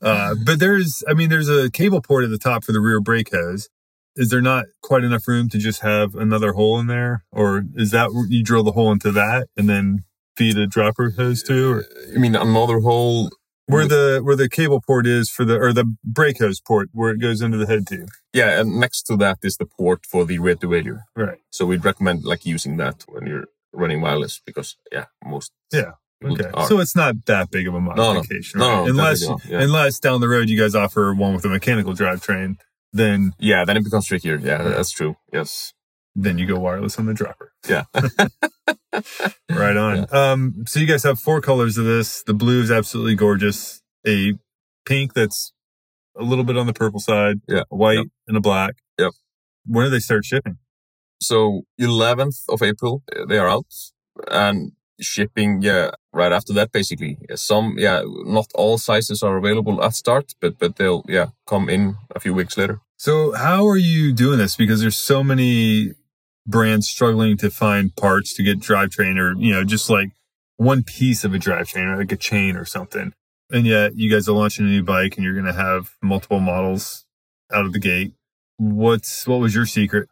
Uh, 0.00 0.36
but 0.46 0.58
there's, 0.60 1.02
I 1.08 1.14
mean, 1.14 1.28
there's 1.28 1.48
a 1.48 1.70
cable 1.70 2.00
port 2.00 2.24
at 2.24 2.30
the 2.30 2.38
top 2.38 2.64
for 2.64 2.72
the 2.72 2.80
rear 2.80 3.00
brake 3.00 3.30
hose. 3.32 3.68
Is 4.16 4.30
there 4.30 4.40
not 4.40 4.66
quite 4.82 5.04
enough 5.04 5.26
room 5.28 5.48
to 5.50 5.58
just 5.58 5.80
have 5.80 6.14
another 6.14 6.52
hole 6.52 6.78
in 6.78 6.86
there? 6.86 7.24
Or 7.30 7.64
is 7.74 7.90
that 7.92 8.10
you 8.28 8.42
drill 8.42 8.64
the 8.64 8.72
hole 8.72 8.90
into 8.92 9.12
that 9.12 9.48
and 9.56 9.68
then 9.68 10.04
feed 10.36 10.56
a 10.58 10.66
dropper 10.66 11.10
hose 11.10 11.42
to? 11.44 11.72
Or 11.72 11.84
I 12.14 12.18
mean, 12.18 12.34
another 12.34 12.80
hole. 12.80 13.30
where 13.66 13.86
the 13.86 14.20
where 14.22 14.36
the 14.36 14.48
cable 14.48 14.80
port 14.80 15.06
is 15.06 15.30
for 15.30 15.44
the 15.44 15.56
or 15.56 15.72
the 15.72 15.94
brake 16.04 16.38
hose 16.38 16.60
port 16.60 16.88
where 16.92 17.10
it 17.10 17.18
goes 17.20 17.40
into 17.40 17.56
the 17.56 17.66
head 17.66 17.86
tube. 17.86 18.08
Yeah, 18.32 18.60
and 18.60 18.80
next 18.80 19.02
to 19.02 19.16
that 19.18 19.38
is 19.42 19.56
the 19.56 19.66
port 19.66 20.04
for 20.06 20.24
the 20.24 20.38
derailleur. 20.38 21.02
Right. 21.16 21.38
So 21.50 21.66
we'd 21.66 21.84
recommend 21.84 22.24
like 22.24 22.44
using 22.44 22.76
that 22.78 23.04
when 23.08 23.26
you're 23.26 23.46
running 23.72 24.00
wireless 24.00 24.40
because 24.44 24.76
yeah, 24.90 25.06
most 25.24 25.52
Yeah, 25.72 25.92
Okay. 26.24 26.50
So 26.68 26.80
it's 26.80 26.94
not 26.94 27.24
that 27.26 27.50
big 27.50 27.66
of 27.66 27.74
a 27.74 27.80
no. 27.80 27.94
modification, 27.94 28.60
no, 28.60 28.68
right? 28.68 28.84
no, 28.84 28.90
unless 28.90 29.22
yeah. 29.48 29.62
unless 29.62 29.98
down 29.98 30.20
the 30.20 30.28
road 30.28 30.48
you 30.50 30.58
guys 30.58 30.74
offer 30.74 31.14
one 31.14 31.34
with 31.34 31.44
a 31.44 31.48
mechanical 31.48 31.94
drivetrain, 31.94 32.56
then 32.92 33.32
Yeah, 33.38 33.64
then 33.64 33.76
it 33.76 33.84
becomes 33.84 34.06
trickier. 34.06 34.36
Yeah, 34.36 34.62
Yeah. 34.62 34.68
that's 34.70 34.90
true. 34.90 35.16
Yes. 35.32 35.72
then 36.16 36.38
you 36.38 36.46
go 36.46 36.58
wireless 36.58 36.98
on 36.98 37.06
the 37.06 37.14
dropper. 37.14 37.52
Yeah. 37.68 37.84
Right 39.50 39.76
on. 39.76 40.06
Um, 40.14 40.64
so 40.66 40.80
you 40.80 40.86
guys 40.86 41.02
have 41.04 41.18
four 41.18 41.40
colors 41.40 41.78
of 41.78 41.84
this. 41.84 42.22
The 42.22 42.34
blue 42.34 42.60
is 42.62 42.70
absolutely 42.70 43.14
gorgeous. 43.14 43.80
A 44.06 44.34
pink 44.86 45.14
that's 45.14 45.52
a 46.18 46.22
little 46.22 46.44
bit 46.44 46.56
on 46.56 46.66
the 46.66 46.72
purple 46.72 47.00
side. 47.00 47.36
Yeah. 47.48 47.62
A 47.70 47.76
white 47.76 47.98
Yep. 47.98 48.06
and 48.28 48.36
a 48.36 48.40
black. 48.40 48.76
Yep. 48.98 49.12
When 49.66 49.84
do 49.86 49.90
they 49.90 49.98
start 50.00 50.24
shipping? 50.24 50.58
So 51.20 51.62
11th 51.80 52.42
of 52.48 52.62
April, 52.62 53.02
uh, 53.14 53.26
they 53.26 53.38
are 53.38 53.48
out 53.48 53.66
and 54.30 54.72
shipping. 55.00 55.62
Yeah, 55.62 55.90
right 56.12 56.32
after 56.32 56.52
that, 56.54 56.72
basically. 56.72 57.18
Some, 57.34 57.76
yeah, 57.78 58.02
not 58.06 58.46
all 58.54 58.78
sizes 58.78 59.22
are 59.22 59.36
available 59.36 59.82
at 59.82 59.94
start, 59.94 60.34
but 60.40 60.58
but 60.58 60.76
they'll 60.76 61.04
yeah 61.08 61.28
come 61.46 61.68
in 61.68 61.96
a 62.14 62.20
few 62.20 62.34
weeks 62.34 62.56
later. 62.56 62.80
So 62.96 63.32
how 63.32 63.66
are 63.66 63.78
you 63.78 64.12
doing 64.12 64.38
this? 64.38 64.56
Because 64.56 64.82
there's 64.82 64.98
so 64.98 65.24
many 65.24 65.94
brands 66.46 66.86
struggling 66.88 67.36
to 67.38 67.50
find 67.50 67.96
parts 67.96 68.34
to 68.34 68.42
get 68.42 68.60
drivetrain 68.60 69.18
or, 69.18 69.34
you 69.40 69.52
know, 69.52 69.64
just 69.64 69.88
like 69.88 70.10
one 70.56 70.82
piece 70.82 71.24
of 71.24 71.32
a 71.32 71.38
drivetrain 71.38 71.86
or 71.90 71.96
like 71.96 72.12
a 72.12 72.16
chain 72.16 72.56
or 72.56 72.66
something. 72.66 73.14
And 73.50 73.66
yet 73.66 73.96
you 73.96 74.10
guys 74.10 74.28
are 74.28 74.32
launching 74.32 74.66
a 74.66 74.68
new 74.68 74.82
bike 74.82 75.16
and 75.16 75.24
you're 75.24 75.32
going 75.32 75.46
to 75.46 75.52
have 75.52 75.94
multiple 76.02 76.40
models 76.40 77.06
out 77.50 77.64
of 77.64 77.72
the 77.72 77.78
gate. 77.78 78.12
What's, 78.58 79.26
what 79.26 79.40
was 79.40 79.54
your 79.54 79.66
secret? 79.66 80.08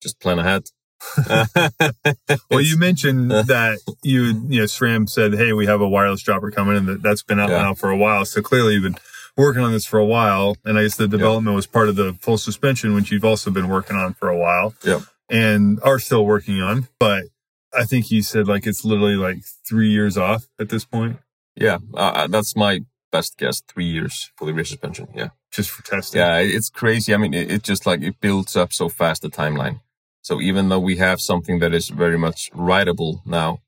Just 0.00 0.20
plan 0.20 0.38
ahead. 0.38 0.68
Well, 2.50 2.60
you 2.60 2.76
mentioned 2.78 3.30
that 3.30 3.78
you, 4.02 4.22
you 4.48 4.60
know, 4.60 4.64
SRAM 4.66 5.08
said, 5.08 5.34
Hey, 5.34 5.52
we 5.52 5.66
have 5.66 5.80
a 5.80 5.88
wireless 5.88 6.22
dropper 6.22 6.50
coming 6.50 6.76
and 6.76 6.88
that 6.88 7.02
that's 7.02 7.22
been 7.22 7.38
out 7.40 7.50
Yeah. 7.50 7.62
now 7.62 7.74
for 7.74 7.90
a 7.90 7.96
while. 7.96 8.24
So 8.24 8.42
clearly 8.42 8.74
you've 8.74 8.82
been 8.82 8.98
working 9.36 9.62
on 9.62 9.72
this 9.72 9.86
for 9.86 9.98
a 9.98 10.04
while. 10.04 10.56
And 10.64 10.78
I 10.78 10.82
guess 10.82 10.96
the 10.96 11.08
development 11.08 11.54
was 11.56 11.66
part 11.66 11.88
of 11.88 11.96
the 11.96 12.14
full 12.20 12.38
suspension, 12.38 12.94
which 12.94 13.10
you've 13.10 13.24
also 13.24 13.50
been 13.50 13.68
working 13.68 13.96
on 13.96 14.14
for 14.14 14.28
a 14.28 14.36
while. 14.36 14.74
Yep. 14.84 15.02
And 15.28 15.78
are 15.82 15.98
still 16.00 16.26
working 16.26 16.60
on. 16.60 16.88
But 16.98 17.24
I 17.72 17.84
think 17.84 18.10
you 18.10 18.22
said 18.22 18.48
like 18.48 18.66
it's 18.66 18.84
literally 18.84 19.14
like 19.16 19.38
three 19.66 19.90
years 19.90 20.16
off 20.18 20.48
at 20.58 20.68
this 20.70 20.84
point, 20.84 21.18
yeah, 21.54 21.78
uh, 21.94 22.26
that's 22.26 22.56
my 22.56 22.80
best 23.12 23.38
guess. 23.38 23.60
Three 23.60 23.84
years 23.84 24.32
for 24.36 24.44
the 24.46 24.52
rear 24.52 24.64
suspension. 24.64 25.06
Yeah. 25.14 25.28
just 25.52 25.70
for 25.70 25.84
testing. 25.84 26.18
Yeah, 26.20 26.38
it's 26.38 26.68
crazy. 26.68 27.14
I 27.14 27.16
mean, 27.16 27.32
it, 27.32 27.48
it 27.50 27.62
just 27.62 27.86
like 27.86 28.02
it 28.02 28.20
builds 28.20 28.56
up 28.56 28.72
so 28.72 28.88
fast 28.88 29.22
the 29.22 29.28
timeline. 29.30 29.80
So 30.22 30.40
even 30.40 30.68
though 30.68 30.78
we 30.80 30.96
have 30.96 31.20
something 31.20 31.58
that 31.60 31.72
is 31.72 31.88
very 31.88 32.18
much 32.18 32.50
rideable 32.54 33.22
now, 33.24 33.58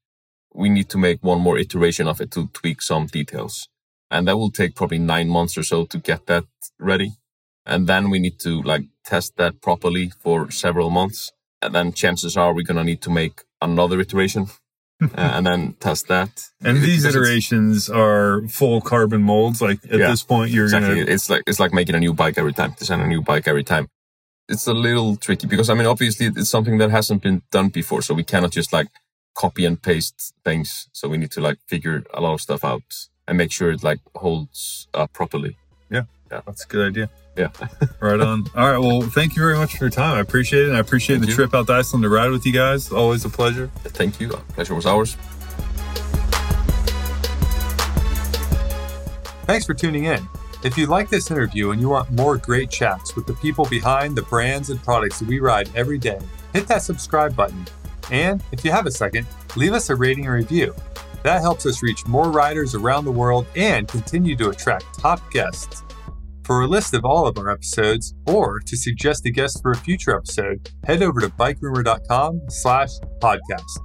we 0.55 0.69
need 0.69 0.89
to 0.91 0.99
make 0.99 1.23
one 1.23 1.41
more 1.41 1.59
iteration 1.59 2.07
of 2.07 2.21
it 2.21 2.31
to 2.33 2.49
tweak 2.53 2.83
some 2.83 3.07
details. 3.07 3.69
And 4.11 4.29
that 4.29 4.37
will 4.37 4.51
take 4.51 4.75
probably 4.75 4.99
nine 4.99 5.29
months 5.29 5.57
or 5.57 5.63
so 5.63 5.87
to 5.87 5.99
get 5.99 6.27
that 6.27 6.45
ready. 6.79 7.13
And 7.65 7.87
then 7.87 8.11
we 8.11 8.19
need 8.19 8.39
to 8.41 8.61
like 8.63 8.85
test 9.05 9.37
that 9.37 9.63
properly 9.63 10.11
for 10.21 10.51
several 10.51 10.91
months. 10.91 11.33
And 11.63 11.75
then 11.75 11.93
chances 11.93 12.37
are 12.37 12.53
we're 12.53 12.65
going 12.65 12.77
to 12.77 12.85
need 12.85 13.01
to 13.03 13.11
make 13.11 13.43
another 13.63 14.01
iteration 14.01 14.49
uh, 15.03 15.07
and 15.15 15.47
then 15.47 15.73
test 15.81 16.09
that. 16.09 16.49
And 16.63 16.83
these 16.83 17.05
iterations 17.07 17.89
are 17.89 18.43
full 18.49 18.81
carbon 18.83 19.23
molds. 19.23 19.63
Like 19.63 19.79
at 19.85 20.01
Yeah, 20.01 20.11
this 20.11 20.23
point, 20.23 20.51
you're 20.51 20.65
exactly. 20.65 20.95
going 20.97 21.07
to, 21.07 21.13
It's 21.13 21.31
like 21.31 21.45
it's 21.47 21.61
like 21.61 21.73
making 21.73 21.95
a 21.95 22.01
new 22.01 22.13
bike 22.13 22.37
every 22.37 22.53
time, 22.53 22.73
design 22.79 23.01
a 23.01 23.07
new 23.07 23.23
bike 23.23 23.49
every 23.49 23.65
time. 23.65 23.89
It's 24.53 24.67
a 24.67 24.75
little 24.75 25.17
tricky 25.17 25.47
because 25.47 25.71
I 25.71 25.75
mean, 25.75 25.87
obviously, 25.87 26.27
it's 26.27 26.51
something 26.51 26.77
that 26.79 26.91
hasn't 26.91 27.23
been 27.23 27.41
done 27.51 27.71
before, 27.71 28.03
so 28.03 28.13
we 28.13 28.23
cannot 28.23 28.53
just 28.53 28.71
like 28.73 28.89
copy 29.35 29.65
and 29.65 29.81
paste 29.81 30.35
things. 30.45 30.89
So 30.93 31.09
we 31.09 31.17
need 31.17 31.31
to 31.33 31.41
like 31.41 31.59
figure 31.67 32.05
a 32.13 32.21
lot 32.21 32.35
of 32.35 32.41
stuff 32.43 32.63
out 32.63 32.83
and 33.27 33.39
make 33.39 33.51
sure 33.51 33.71
it 33.71 33.83
like 33.83 34.01
holds 34.15 34.89
up 34.93 35.13
properly. 35.15 35.57
Yeah. 35.91 36.03
Yeah, 36.31 36.43
that's 36.45 36.65
a 36.65 36.69
good 36.69 36.87
idea. 36.87 37.11
Yeah. 37.37 37.49
right 38.01 38.21
on. 38.21 38.45
All 38.55 38.71
right. 38.71 38.79
Well, 38.79 39.01
thank 39.03 39.37
you 39.37 39.43
very 39.43 39.57
much 39.57 39.77
for 39.79 39.85
your 39.85 39.91
time. 39.91 40.19
I 40.19 40.21
appreciate 40.21 40.65
it. 40.65 40.69
And 40.69 40.77
I 40.77 40.81
appreciate 40.81 41.17
Thank 41.17 41.27
the 41.27 41.31
you. 41.31 41.35
trip 41.35 41.55
out 41.55 41.67
to 41.69 41.73
Iceland 41.73 42.03
to 42.03 42.11
ride 42.11 42.31
with 42.31 42.45
you 42.45 42.53
guys. 42.53 42.93
Always 42.93 43.25
a 43.25 43.31
pleasure. 43.31 43.69
Thank 43.85 44.21
you. 44.21 44.29
Pleasure 44.29 44.75
was 44.75 44.85
ours. 44.85 45.17
Thanks 49.47 49.65
for 49.65 49.75
tuning 49.75 50.05
in. 50.05 50.29
If 50.65 50.79
you 50.79 50.87
like 50.87 51.09
this 51.09 51.29
interview 51.29 51.71
and 51.73 51.81
you 51.81 51.89
want 51.89 52.13
more 52.13 52.37
great 52.37 52.71
chats 52.71 53.17
with 53.17 53.27
the 53.27 53.33
people 53.35 53.65
behind 53.65 54.15
the 54.15 54.23
brands 54.23 54.71
and 54.71 54.81
products 54.81 55.19
that 55.19 55.27
we 55.27 55.41
ride 55.41 55.69
every 55.75 55.99
day, 55.99 56.21
hit 56.53 56.69
that 56.69 56.83
subscribe 56.83 57.35
button. 57.35 57.67
And 58.13 58.41
if 58.53 58.65
you 58.65 58.71
have 58.71 58.87
a 58.87 58.91
second, 58.93 59.27
leave 59.57 59.73
us 59.73 59.91
a 59.91 59.97
rating 59.97 60.27
and 60.27 60.35
review. 60.35 60.73
That 61.25 61.41
helps 61.41 61.67
us 61.67 61.83
reach 61.83 62.07
more 62.07 62.31
riders 62.31 62.77
around 62.77 63.07
the 63.07 63.11
world 63.11 63.47
and 63.57 63.89
continue 63.89 64.37
to 64.37 64.51
attract 64.51 65.01
top 65.01 65.29
guests. 65.33 65.83
For 66.45 66.63
a 66.63 66.69
list 66.69 66.95
of 66.95 67.05
all 67.05 67.27
of 67.27 67.39
our 67.39 67.51
episodes 67.51 68.15
or 68.27 68.61
to 68.61 68.77
suggest 68.77 69.27
a 69.27 69.31
guest 69.31 69.63
for 69.63 69.73
a 69.73 69.77
future 69.77 70.17
episode, 70.17 70.71
head 70.85 71.03
over 71.03 71.21
to 71.21 71.29
bikerumor.com 71.29 72.41
slash 72.49 72.91
podcast. 73.21 73.79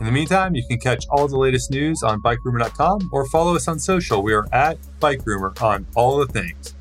In 0.00 0.06
the 0.06 0.12
meantime, 0.12 0.54
you 0.54 0.64
can 0.66 0.78
catch 0.78 1.04
all 1.10 1.28
the 1.28 1.36
latest 1.36 1.70
news 1.70 2.02
on 2.02 2.22
bikerumor.com 2.22 3.10
or 3.12 3.26
follow 3.28 3.54
us 3.54 3.68
on 3.68 3.78
social. 3.78 4.22
We 4.22 4.32
are 4.32 4.46
at 4.50 4.78
Bike 4.98 5.20
Rumor 5.26 5.52
on 5.60 5.86
all 5.94 6.16
the 6.16 6.26
things. 6.26 6.74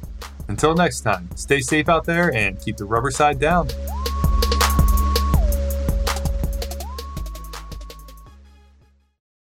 Until 0.47 0.73
next 0.73 1.01
time, 1.01 1.29
stay 1.35 1.59
safe 1.59 1.89
out 1.89 2.05
there 2.05 2.33
and 2.33 2.59
keep 2.61 2.77
the 2.77 2.85
rubber 2.85 3.11
side 3.11 3.37
down. 3.37 3.67